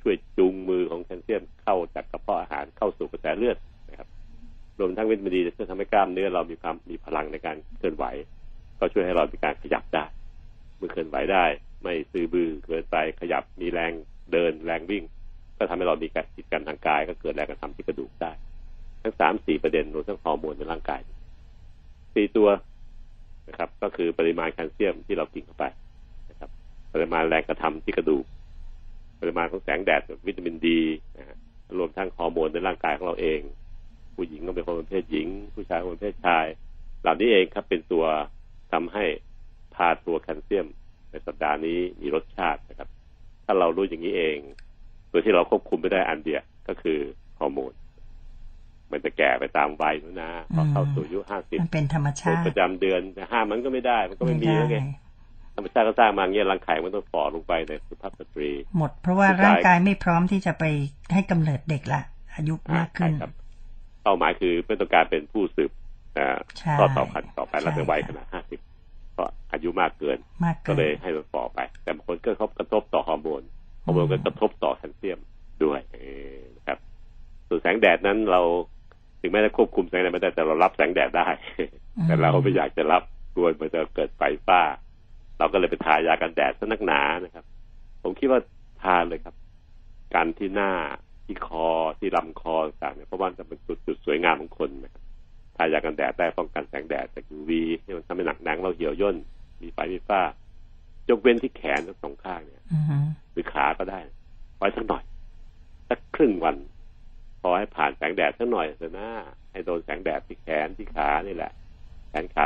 [0.02, 3.58] ช่วยจูงมือของแคลเซียมเข้าจากกระเพาะอาหารเข้าสู่กระแสเลือด
[3.90, 4.08] นะครับ
[4.80, 8.06] รวมทั้งวิตามินดีจะช่วยทำให้กล้ามเนื้อเรามีความมีพลังในการเคลื่อนไหว
[8.80, 10.06] ก็ช่วยให้เรามีการขยับได้
[10.78, 11.46] เมื่อเคลื่อนไหวได้
[11.84, 13.92] ไม่ซื้อบือเกินไปขยับมีแรง
[14.32, 15.04] เดินแรงวิ่ง
[15.58, 18.32] ก็ทำให้เรามีการกิจกรรมทางกาย ก็เกิดแรงกระทำที่กระดูกได้
[19.02, 21.02] ทั้งสามสี่ประเด็นรวมทั้งฮอร์โมนในร่างกาย
[22.16, 22.50] สี่ตัว
[23.50, 25.66] นะครับ ก็คือปริมาณแคลเซียมที่เรากินเข้าไป
[26.30, 26.50] นะครับ
[26.94, 28.26] ปริมาณแรงกระทำที่กระดูก
[29.22, 30.82] ปริมาณของแสงแดดวิตามินดี
[31.18, 31.38] นะฮะ
[31.80, 33.40] รวมทั้งฮอร์โมนในร่างกายของเราเอง
[34.16, 36.46] ผู้หญิงก็เป็นคนประเภทหญิง ผู้ชายคนประเภทชาย
[37.02, 38.06] เหล่านี้เองครับเป็นตัว
[38.72, 39.06] ทำให้
[39.76, 40.68] พาตัวแคลเซียม
[41.12, 42.90] ในสัปดาห์นี้มีรสชาตินะครับ
[43.46, 44.38] ถ้าเรารู้อย่างนี้เอง
[45.12, 47.00] ตัวที่เราควบคุมไม่ได้อันเดียวก็คือ
[47.40, 47.74] ฮอร์โมน
[48.92, 54.78] มันจะแก่ไปตามวัยนะนะพอเข้าสู่อายุห้าสิบมันเป็นธรรมชาติประจำเดือนแต่ห้ามมันก็ไม่ได้ มันก็ไม่มีแล้วไง
[55.58, 60.64] ธรรมชาติก็สร้างมาเงี้ยรังไข่มันต้องฝ่อลงไปในสุภาพสตรี หมดเพราะว่าร่างกายไม่พร้อมที่จะไป
[61.14, 62.02] ให้กำเนิดเด็กละ
[62.36, 63.32] อายุมากขึ้นครับ
[64.04, 65.72] เป้าหมายคือเพื่อต้องการเป็นผู้สืบ
[66.80, 68.60] ต่อต่อพันต่อไปแล้วในวัยขนาดห้าสิบ
[69.18, 73.42] ก็อายุมากเกินมากก็เกินเลยให้มันฝ่อไป แต่บางคนก็เขากระทบต่อฮอร์โมน
[73.86, 75.20] ฮอร์โมนก็กระทบต่อแคลเซียม
[75.64, 75.98] ด้วยเอ
[76.36, 76.78] อนะครับ
[77.48, 78.42] ส่วนแสงแดดนั้นเรา
[79.22, 81.28] ถึงแม้จะควบคุมแสงแดดไม่ได้แต่เรารับแสงแดดได้
[82.04, 83.04] แต่เราไม่อยากจะรับ
[83.34, 84.62] กลัวมันจะเกิดไฟฟ้า
[85.40, 87.46] เราก็เลยไปทายากันแดดซะนักหนานะครับ
[88.04, 88.40] ผมคิดว่า
[88.84, 89.36] ทานเลยครับ
[90.16, 90.72] การที่หน้า
[91.26, 91.68] ที่คอ
[92.00, 95.04] ที่ลำคอต่างเนี่ยเพราะว่าจะเป็นจุดจุดสวยงามของคนนะครับ
[95.58, 97.52] ทายากันแดดได้ป้องกันแสงแดดจาก UV
[97.84, 99.18] ที่มันทำให้หนังหนังเราเหี่ยวย่น
[99.62, 100.22] มีไฟมีฟ้า
[101.10, 102.98] ยกเว้นที่แขนทั้งสองข้างเนี่ยอือฮึ
[103.32, 104.00] หรือขาก็ได้
[104.58, 105.04] ไว้สักหน่อย
[105.90, 106.58] สักครึ่งวัน
[107.42, 109.10] พอให้ผ่านแสงแดดสักหน่อยเถอะนะ
[109.52, 111.52] ให้โดนแสงแดดที่แขนที่ขานี่แหละ
[112.10, 112.44] แขนขา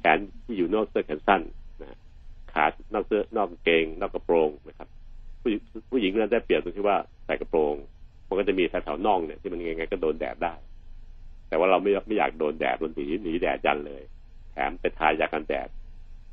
[0.00, 1.56] แขนที่อยู่นอกเสื้อแขนสั้นนะ
[2.58, 4.88] ขานอกเสื้อนอกเกง นอกกระโปรงนะครับ
[5.40, 5.50] ผู้
[5.90, 7.74] ผู้หญิงนั้นได้เปรียบตรงที่ว่าใส่กระโปรง
[8.28, 10.54] มันก็จะมีแถวๆน่องเนี่ยที่มันยังไงก็โดนแดดได้
[11.48, 14.02] แต่ว่าเราไม่ไม่อยากโดนแดดบางทีหนีแดดยันเลย
[14.52, 15.68] แถมไปทายากันแดด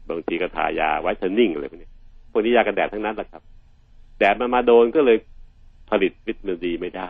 [0.09, 1.89] บางทีก็ทายาไวท์เทนนิ่งอะไรพวกนี้
[2.31, 3.43] พวกนี้ยากันแดดทั้งนั้นแหละครับ
[4.19, 5.17] แดดมันมาโดนก็เลย
[5.89, 7.09] ผลิตวิตามินดีไม่ได้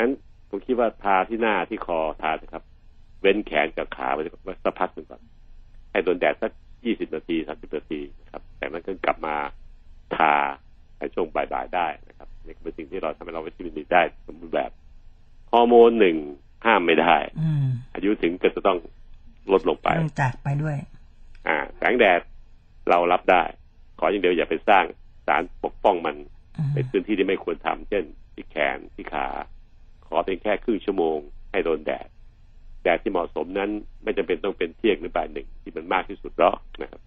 [0.00, 0.12] นั้น
[0.48, 2.62] ผมคิดว่าทาที่หน้าที่คอทานะครับ
[3.20, 5.20] เว้นแขนกับขาไว้สักพักหนึ่งก่อน
[5.92, 6.52] ให้โดนแดดสัก
[6.84, 9.36] ยี่สิบนาทีสามสิบนาทีนะครับแต่นั้นก็กลับมา
[10.16, 10.34] ทา
[10.98, 14.70] ในช่วงบ่ายๆได้นะครับนี่เป็นสิ่งที่เราทำให้เราวิตามินดีได้สมบูรณ์แบบ
[15.52, 16.16] ฮอร์โมนหนึ่ง
[16.66, 18.78] ห้ามไม่ได้อืมอายุถึงก็จะต้อง
[19.52, 20.76] ลดลงไปต้องจากไปด้วย
[21.46, 22.20] อ่าแสงแดด
[22.90, 23.42] เรารับได้
[23.98, 24.84] ขออย่างเดียวอย่าไปสร้าง
[25.26, 26.16] สารปกป้องมัน
[26.58, 28.04] อืมในพื้นที่ที่ไม่ควรทำเช่น
[28.34, 29.26] ที่แขนที่ขา
[30.06, 31.18] ขอเป็นแค่ครึ่งชั่วโมง
[31.50, 32.08] ให้โดนแดด
[32.88, 33.70] แดดที่เหมาะสมนั้น
[34.02, 37.00] ไม่จำเป็นต้องเป็นเที่ยงหรือบ่ายหนึ่งที่มันมากที่สุดหรอกนะครับ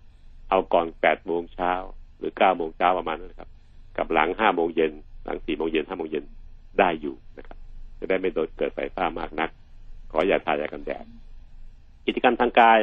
[0.49, 1.73] เอาก่อนแปดโมงเช้า
[2.19, 3.49] หรือเก้าโมงเช้าประมาณนั้นนะครับ
[3.97, 4.91] กับหลังห้าโมงเย็น
[5.25, 6.23] หลังสี่โมงเย็นห้าโมงเย็น
[6.79, 7.57] ได้อยู่นะครับ
[7.99, 9.49] จะได้ไม่โดนเกิดไฟฟ้ามากนัก
[10.11, 11.05] ขออย่าทายากันแดด
[12.05, 12.79] กิจกรรมทางกาย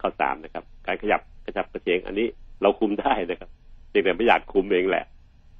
[0.00, 2.26] ข้อสามนะครับ การขยับกระชับกระเฉงอันนี้
[2.62, 3.50] เราคุมได้นะครับ
[3.88, 5.04] เพียงแต่ไม่อยากคุมเองแหละ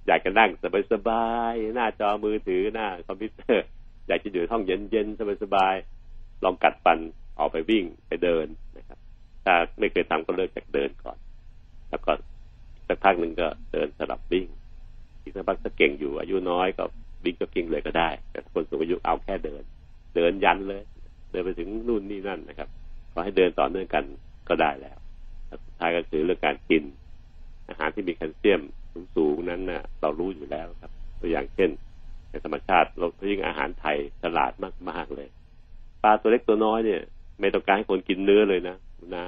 [0.07, 0.51] อยากจะนั่ง
[0.93, 3.65] สบายๆหน้าจอมือถือหน้าคอมพิวเตอร์
[4.09, 6.00] อยากจะอยู่ห้องเย็นๆสบายๆ
[6.45, 6.99] ลองกัดฟัน
[7.39, 8.47] ออกไปวิ่งไปเดิน
[8.79, 8.99] นะครับ
[9.45, 11.19] ถ้าไม่เคยทำก็เลิกจากเดินก่อน
[11.91, 12.13] แล้วก็
[12.89, 14.47] สักพักหนึ่งก็เดินสลับวิ่ง
[15.23, 16.85] อีกสักพักถ้าเก่งอยู่อายุน้อยก็
[17.25, 19.63] วิ่งก็กิ่งเลยก็ได้ แต่คนสูงอายุเอาแค่เดิน
[20.17, 20.83] เดินยันเลย
[21.31, 22.69] เดินไปถึงนู่นนี่นั่นนะครับ
[23.13, 24.05] ขอให้เดินต่อเนื่องกัน
[24.49, 24.99] ก็ได้แล้ว
[25.65, 26.83] สุดท้ายก็คือเรื่องการกิน
[27.69, 28.61] อาหารที่มีแคลเซียม
[29.17, 31.71] สูงๆนั้นนะเรารู้อยู่แล้วครับ ตัวอย่างเช่น
[32.31, 34.53] ในธรรมชาติเรายิ่งอาหารไทยฉลาด
[34.91, 35.29] มากๆเลย
[36.05, 37.01] ปลาตัวเล็กตัวน้อยเนี่ย
[37.41, 39.25] ไม่ต้องการให้คนกินเนื้อเลยนะคุณนา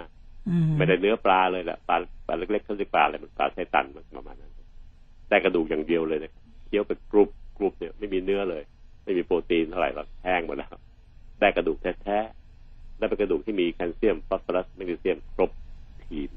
[0.48, 1.96] อืมไม่ได้เนื้อปลาเลยแหละปลา
[2.26, 4.52] ปลาเล็กๆเขาเรียกปลาอะไรมันปลาไทตันมันประมาณนั้น
[5.28, 6.32] ได้กระดูกอย่างเดียวเลยนะ
[6.66, 8.62] เคี้ยวเป็นกรุบกรุบเนี่ยไม่มีเนื้อเลย
[9.04, 10.68] ไม่มีโปรตีนเท่าไหร่หรอกแห้งหมดแล้ว
[11.40, 15.50] ได้กระดูกแท้ๆได้เป็นกระดูกที่มีแคลเซียมฟอสฟอรัสแมกนีเซียมครบ
[16.06, 16.30] ทีม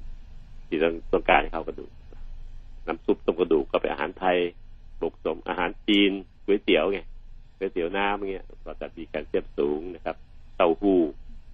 [0.68, 1.92] ที่ต้องต้องการให้เข้ากระดูก
[2.88, 4.38] น้ำซุปต้มกระดูกก็เป็นอาหารไทย
[5.00, 6.12] ปลุกสมอาหารจีน
[6.44, 7.00] ก๋วยเตี๋ยวไง
[7.58, 10.16] ก๋วยเตี๋ยวน้ำอย่างเงี้ยก็จะมีแคลเซียมสูงนะครับ
[10.58, 11.00] เต้าหู้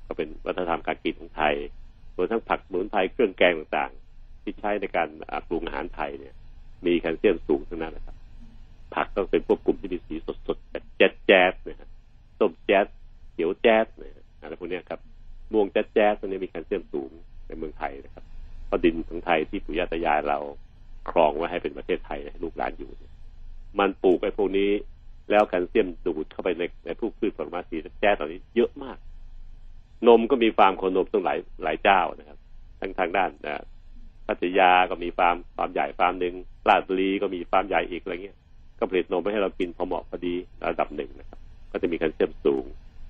[0.07, 1.55] ก็เป็นวัฒนธรรมการกินของไทย
[2.15, 5.07] รวมทั้งผักสมุนไพรเครื่องแกงต่างๆ ที่ใช้ในการ
[5.47, 6.33] ปรุงอาหารไทยเนี่ย
[6.85, 8.15] มีแคลเซียมสูงทั้งนั้นนะครับ
[8.95, 10.15] ผักต้องเป็นพวกกลุ่มที่มีสี
[10.47, 11.89] สดๆแบบแจ๊ดแจ๊ดนะฮะ
[12.39, 12.85] ส้มแจ๊ด
[13.33, 14.99] เขียวแจ๊ดนะฮะอะไรพวกนี้ครับ
[15.51, 17.11] ม่วงแจ๊ดแจ๊ดตัวนี้มีแคลเซียมสูง
[17.47, 18.23] ในเมืองไทยนะครับ
[18.67, 20.39] เพราะดินของไทยที่ปู่ย่าตายายเรา
[21.09, 22.91] ครองไว้ให้เป็นประเทศไทยให้ลูกหลานอยู่
[23.79, 24.71] มันปลูกไอ้พวกนี้
[25.31, 28.97] แล้วแคลเซียมดูดเข้าไปในในพวกพืชผลไม้สีแจ๊ดเหล่านี้เยอะมาก
[30.07, 32.37] นมก็มีฟาร์มโคนมตั้งหลายหลายเจ้านะครับ
[32.79, 33.63] ทั้งทางด้านนะ
[34.27, 36.35] พัทยาก็มีฟาร์มฟาร์มใหญ่ฟาร์มหนึ่ง
[36.69, 38.37] ลาดบุรีก็มีฟาร์มใหญ่อีกอะไรเงี้ย
[38.79, 40.35] ก็ผลิตนมให้เรากินพอเหมาะพอดี
[40.71, 41.39] ระดับหนึ่งนะครับ
[41.71, 42.65] ก็จะมีแคลเซียมสูง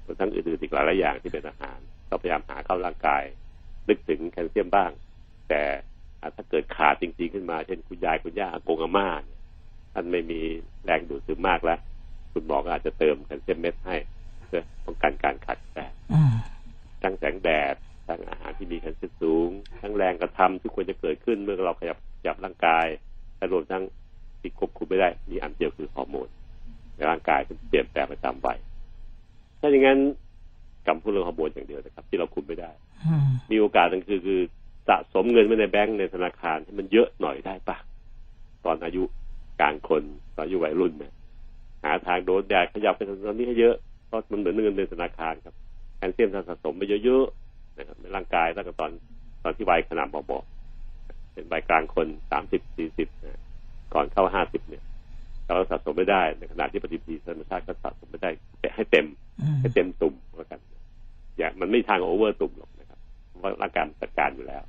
[0.05, 3.23] รวมทั้งอื่นๆอีกหลายอย่างที่เป็นอาหารก็พยายามหาเข้าร่างกาย
[3.87, 4.91] นึกถึงแคลเซียมบ้าง
[5.49, 5.61] แต่
[6.35, 9.39] ถ้าเกิดขาดจริง ๆ ขึ้นมา เช่นคุณยายคุณย่าอากงอาม่าเนี่ย
[9.93, 10.39] ท่านไม่มี
[10.85, 11.79] แรงดูดซึมมากแล้ว
[12.33, 13.95] คุณหมอก็อาจจะเติมแคลเซียมเม็ดให้
[14.47, 16.33] เพื่อป้องกันการขาดแคลนอืม
[17.03, 17.75] ทั้งแสงแดด
[18.07, 19.49] ทั้งอาหารที่มีแคลเซียมสูง
[19.81, 22.85] ทั้งแรงกระทำที่ควรจะเกิดขึ้นเมื่อเราขยับขยับร่างกาย
[23.37, 23.83] และรวมทั้ง
[24.39, 26.27] ที่ควบคุมไม่ได้มีอันเดียวคือฮอร์โมน
[26.95, 28.57] ในร่างกายที่เปลี่ยนแปลงประจำวัย
[29.59, 29.99] ถ้าอย่างนั้น
[30.87, 32.71] กำพูดเรื่องฮอร์โมนอย่างเดียวนะครับ ที่เราคุมไม่ได้
[33.07, 34.41] อืมมีโอกาสหนึงคือคือ
[34.87, 37.77] สะสมเงินไว้ในแบงก์ในธนาคารให้มันเยอะหน่อยได้ปะ
[38.65, 39.03] ตอนอายุ
[39.61, 40.03] กลางคน
[40.35, 41.13] ตอนอายุวัยรุ่นเนี่ย
[41.83, 43.75] หาทางโดนแดดขยับไปตอนนี้ให้เยอะ
[44.07, 45.55] เพราะมันเหมือนเงินในธนาคารครับ
[45.97, 48.91] แคลเซียมถ้าสะสมไปเยอะๆนะครับในร่างกายตั้งแต่ตอน
[49.43, 53.09] ตอนที่วัยขนาดเบาๆเป็นวัยกลางคนสามสิบสี่สิบ
[53.93, 54.83] ก่อนเข้าห้าสิบเนี่ย
[55.55, 58.29] เราสะสมไม่ได้ในขณะที่ปฏิทินธรรมชาติก็สะสมไม่ได้
[58.59, 59.05] แต่ให้เต็ม
[59.41, 60.59] อืมให้เต็มตุ่มแล้วกัน
[61.37, 64.63] อย่ามันไม่มีทางโอเวอร์ตุ่มหรอกนะครับเพราะว่าร่างกายมันจัดการอยู่แล้ว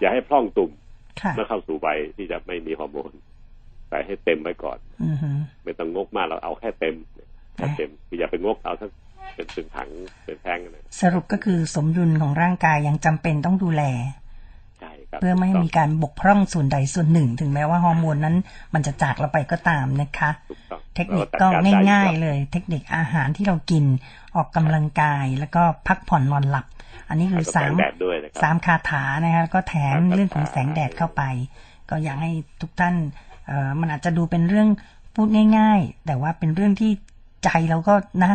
[0.00, 0.70] อย่าให้พร่องตุ่ม
[1.20, 3.12] ค่ะเมื่อเข้าสู่วัยที่จะไม่มีฮอร์โมน
[3.90, 5.30] ใส่ให้เต็มไว้ก่อนอือฮึ
[5.64, 6.94] ไม่ต้องงกมากเราเอาแค่เต็ม
[7.56, 8.90] แค่เต็มคืออย่าไปงกเอาทั้ง
[9.34, 9.88] เป็นเป็นถัง
[10.24, 13.82] เป็นแท่งนะสรุปก็คือสมดุลของร่างกายยังจำเป็นต้องดูแล
[14.78, 18.36] ใช่ครับเพื่อไม่ให้มีการบกพร่องส่วนใดส่วนหนึ่ง ถึงแม้ว่าฮอร์โมนนั้น
[18.74, 23.84] มันจะจากเราไปก็ตามนะคะถูกต้องเทคนิคก็เรจัดรได้ง่ายอๆเลย เทคนิคอาหารที่เรากิน
[24.36, 26.66] ออกกำลังกาย แล้วก็พักผ่อนนอนหลับ
[27.08, 31.22] อันนี้แล้วคือก็สาแสมงแดดด้วยนะคสารับมคาถานะคะแล้วก็แถมสามคาถาเรื่องของแสงแดดเข้าไป
[31.90, 32.30] ก็อยากให้
[32.60, 33.29] ทุกท่านเอ่อ
[33.80, 34.68] มันอาจจะดูเป็นเรื่อง
[35.14, 35.28] พูด
[35.58, 36.90] ง่าย ๆ แต่ว่าเป็นเรื่องที่
[37.44, 37.94] ใจเราก็
[38.24, 38.32] นะ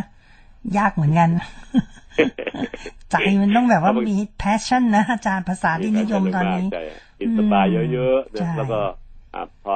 [0.78, 1.30] ยากเหมือนกัน
[3.12, 6.84] ใจมันต้องแบบว่ามี passion นะอาจารย์ภาษาที่นิยมตอนนี้ใช่
[7.20, 8.80] กินสบายเยอะๆใช่นะแล้วก็
[9.34, 9.76] อ่าพอ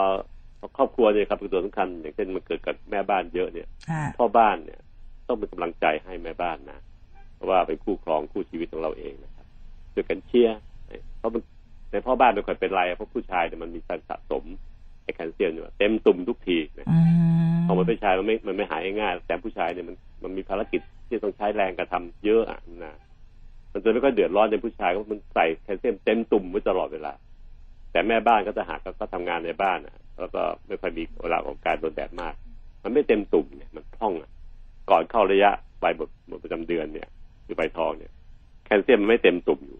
[0.59, 4.79] พอครอบครัวเนี่ยครับเป็นตัวสำคัญอย่างเช่นมันเกิดกับแม่บ้านเยอะเนี่ยอ่าพ่อบ้านเนี่ย
[5.27, 6.79] ต้องเป็นกำลังใจให้แม่บ้านนะ
[7.35, 9.45] เพราะว่าเป็นคู่ครองคู่ชีวิตของเราเองนะครับ
[9.93, 10.59] ช่วยกันเชียร์
[11.19, 11.41] เพราะมัน
[11.91, 14.68] ในพ่อบ้านไม่ค่อยเป็นไรเพราะผู้ชายเนี่ยมันมีการสะสมไอ้
[15.15, 16.97] แคลเซียมอยู่เต็มตุ่มทุกทีนะอื
[17.55, 22.93] มพอมันเป็นชายมันไม่มันไม่หายง่าย แต่ผู้ชายเนี่ยมันมันมีภารกิจที่ต้องใช้แรงกระทำเยอะอะนะ
[23.73, 27.13] มันจะไม่ค่อยเดือดร้อนในผู้ชายเพราะมันใส่แคลเซียมเต็มตุ่มไว้ตลอดเวลา
[27.91, 32.33] แต่แม่บ้านก็จะหากก็ทำงานในบ้านอะ แล้วก็ไม่ค่อยมีเวลาของการโดนแดดมาก
[32.83, 34.31] มันไม่เต็มตุ่มเนี่ยมันพร่องอะ
[34.89, 37.07] ก่อนเข้าระยะใบหมดหมดประจำเดือนเนี่ย
[37.43, 38.11] หรือใบทองเนี่ย
[38.65, 39.79] แคลเซียมมันไม่เต็มตุ่มอยู่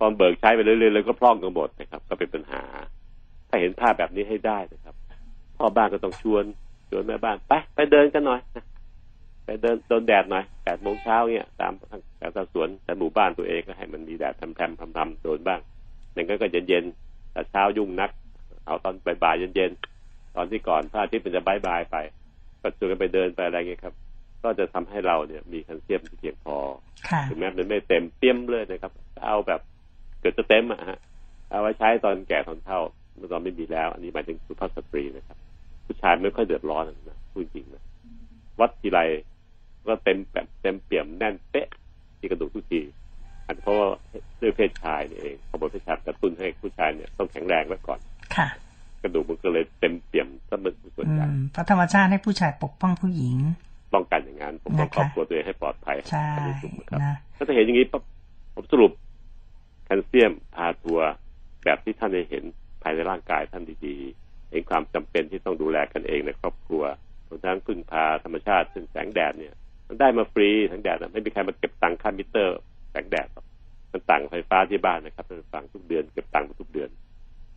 [0.00, 2.62] ตอนเบิกใช้ไปเรื่อยๆแล้วก็พร่องกันหมดนะครับ ก็เป็นปัญหา
[3.50, 4.94] ถ้าเห็นภาพแบบนี้ให้ได้นะครับ
[5.56, 6.44] พ่อบ้านก็ต้องชวน
[6.90, 8.64] ชวนแม่บ้านไปไปเดินกันหน่อยนะ
[9.44, 11.72] ไปเดินโดนแดดหน่อยแปดโมงเช้าเนี่ยตาม
[12.18, 15.60] แถวสวนแต่หมู่บ้านตัวเองก็ให้มันมีแดดแผ่มๆพำๆโดนบ้าง
[16.12, 18.10] อย่างนั้นก็เย็นๆแต่เช้ายุ่งนัก
[18.66, 21.96] เอาตอนบ่ายๆเย็นๆตอนที่ก่อนพระอาทิตย์มันจะบายบายๆไป
[22.60, 23.94] ก็ชวนกันไปเดินไปอะไรเงี้ยครับ
[24.42, 26.56] ก็จะทำให้เราเนี่ย มีแคลเซียมที่เพียงพอ
[27.08, 28.92] ค่ะถึงแม้มันไม่เต็มเปี้ยมเลยนะครับ
[29.24, 29.60] เอาแบบ
[30.20, 30.98] เกิดจะเต็มอะฮะ
[31.50, 32.80] เอาไว้ใช้ตอนแก่ตอนเฒ่า
[33.20, 35.38] เมื่อตอนไม่มีแล้ว อันนี้หมายถึงสุภาพสตรีนะครับ
[35.86, 37.82] ผู้ชายไม่ค่อยเดือดร้อนนะพูดจริงนะ
[38.60, 39.00] วัดทีไร
[39.86, 41.68] ก็เต็มแบบเต็มเปี่ยมแน่นเป๊ะ
[42.18, 42.80] ที่กระดูกทุกที
[43.46, 43.86] อันเพราะว่า
[44.40, 48.00] ด้วยเพศชายนี่เองฮอร์โมนเพศชายกระตุ้นให้ผู้ชายเนี่ยต้องแข็งแรงไว้ก่อน
[48.36, 48.48] ค่ะ
[49.02, 53.36] กระดูกมันก็เลยเต็มเปี่ยมซะเป็นส่วนอืใหญ่มเพราะธรรมชาติให้ผู้ชายปกป้องผู้หญิง
[53.94, 58.02] ป้องกันอย่างนั้นผมต้องนะคะครอบครัวตัวเองให้ปลอดภัยใช่อันนี้ถูกนะครับนะถ้าจะเห็นอย่างนี้ปั๊บ
[58.54, 58.92] ผมสรุป
[59.84, 60.98] แคลเซียมพาตัว
[61.64, 62.44] แบบที่ท่านได้เห็น
[62.82, 66.82] ภายในร่างกายท่านดีๆเห็นความจำเป็นที่ต้องดูแลกันเองในครอบครัว
[67.28, 69.54] รวมทั้งพึ่งพาธรรมชาติเช่นแสงแดดเนี่ย
[69.88, 72.58] มันได้มาฟรีแสงแดดนะไม่มีใครมาเก็บตังค่ามิเตอร์
[72.90, 73.44] แสงแดดหรอก
[73.92, 76.90] มันต่างไฟฟ้าที่บ้านนะครับท่านฟังทุกเดือนเก็บตังค์ทุกเดือน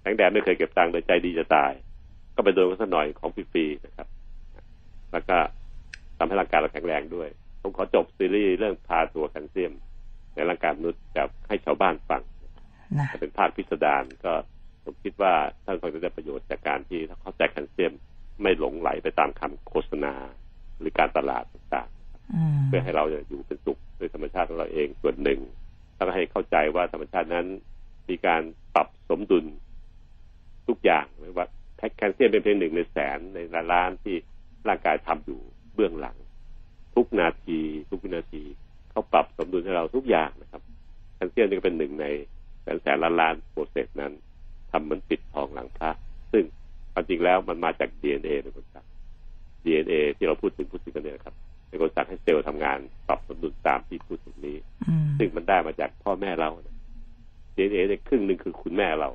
[0.01, 1.71] แสงแดดไม่เคยเก็บตังค์เลยใจดีจะตาย
[2.35, 4.07] ก็ไปโดนกันสักหน่อยของฟรีๆนะครับ
[5.11, 5.37] แล้วก็
[6.17, 7.29] ทำให้ร่างกายเราแข็งแรงด้วย
[7.61, 9.73] ผมขอจบซีรีส์เรื่องพาตัวแคลเซียม
[10.35, 12.51] ในร่างกายมนุษย์แบบให้ชาวบ้านฟังนะ
[13.11, 14.33] จะเป็นภาคพิสดารก็
[14.83, 15.33] ผมคิดว่า
[15.65, 17.93] ท่านคงจะได้ประโยชน์จากการที่เข้าใจแคลเซียม
[18.41, 20.13] ไม่หลงไหลไปตามคำโฆษณา
[20.79, 21.89] หรือการตลาดต่าง
[22.33, 25.39] อืมๆเพื่อให้เราอยู่เป็นสุขโดยธรรมชาติของเราเองส่วนหนึ่ง
[25.97, 27.47] ทต้องให้เข้าใจว่าธรรมชาตินั้น
[28.09, 28.41] มีการ
[28.75, 29.45] ปรับสมดุล
[30.67, 31.45] ทุกอย่างไม่ว่า
[31.97, 33.39] แคลเซียมเป็นเพียงหนึ่งในแสนใน
[33.71, 34.15] ล้านที่
[34.67, 35.39] ร่างกายทำอยู่
[35.73, 36.17] เบื้องหลัง
[36.95, 37.59] ทุกนาที
[37.89, 38.43] ทุกวินาที
[38.91, 40.61] เขาปรับสมดุลให้เราทุกอย่างนะครับ
[41.15, 42.05] แคลเซียมนี่ก็เป็นหนึ่งใน
[42.61, 44.13] แสนแสนล้านล้านโปรเซสนั้น
[44.73, 45.89] ทำเหมือนปิดทองหลังพระ
[46.31, 46.43] ซึ่ง
[46.93, 48.85] ความจริงแล้วมันมาจาก DNA เป็นคนสั่ง
[49.65, 51.35] DNA ที่เราพูดถึงพูดถึงกันเนี่ยนะครับ
[51.67, 54.57] เป็นคนสั่งให้เซลล์ทำงานปรับสมดุลตามที่พูดถึงนี้
[54.89, 56.75] อืมซึ่งมันได้มาจากพ่อแม่เรานะ
[57.55, 59.09] DNA เนี่ยครึ่งหนึ่งคือคุณแม่เรา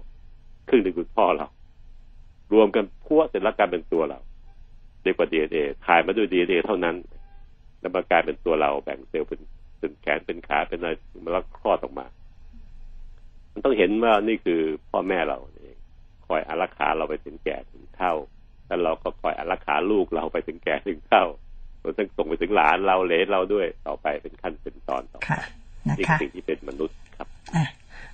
[0.69, 1.47] ครึ่งหนึ่งคือพ่อเรา
[2.53, 4.19] รวมกันพัวเสร็จแล้วกลายเป็นตัวเรา
[5.03, 6.97] เรียกว่า DNA ถ่ายมาด้วย DNA เท่านั้น
[7.81, 9.41] แล้วมากลายเป็นตัวเราแบ่งเซลล์เป็น
[9.79, 10.91] เป็นแขนเป็นขาเป็นอะไร
[11.25, 12.07] มันแล้วคลอดออกมา
[13.59, 15.77] มันต้องเห็นว่านี่คือพ่อแม่เราเอง
[16.27, 18.13] คอยอารักขาเราไปถึงแก่ถึงเท่า
[18.67, 21.25] แล้วเราก็คอยอารักขาลูกเราไปถึงแก่ถึงเท่า
[21.81, 25.41] เราต้องส่งไปถึงหลานเราเหลนเราด้วยต่อไปเป็นขั้นเป็นตอนต่อไปค่ะ
[25.89, 27.67] นะนี่คะคือสิ่งที่เป็นมนุษย์ครับอะ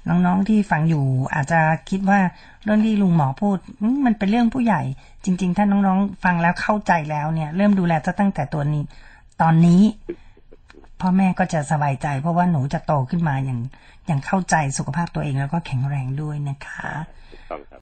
[0.08, 2.20] น้องๆที่ฟังอยู่อาจจะคิดว่า
[2.64, 4.82] เรื่องที่ลุงหมอพูดอืมมันเป็นเรื่องผู้ใหญ่
[5.24, 8.82] จริง ๆ ถ้าน้องๆฟังแล้วเข้าใจแล้วเนี่ย เริ่มดูแลจะตั้งแต่ตัวนี้
[9.42, 9.82] ตอนนี้
[11.00, 13.60] พ่อแม่ก็จะสบายใจ เพราะว่าหนูจะโตขึ้นมาอย่าง
[14.06, 16.90] อย่างเข้าใจสุขภาพตัวเองแล้วก็แข็งแรงด้วยนะคะ
[17.32, 17.80] ถูกต้องครับ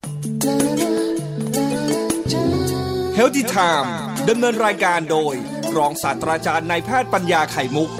[3.18, 3.88] Healthy Time
[4.28, 5.34] ดำเนินรายการโดย
[5.76, 7.90] รองศาสตราจารย์นายแพทย์ปัญญาไข่มุก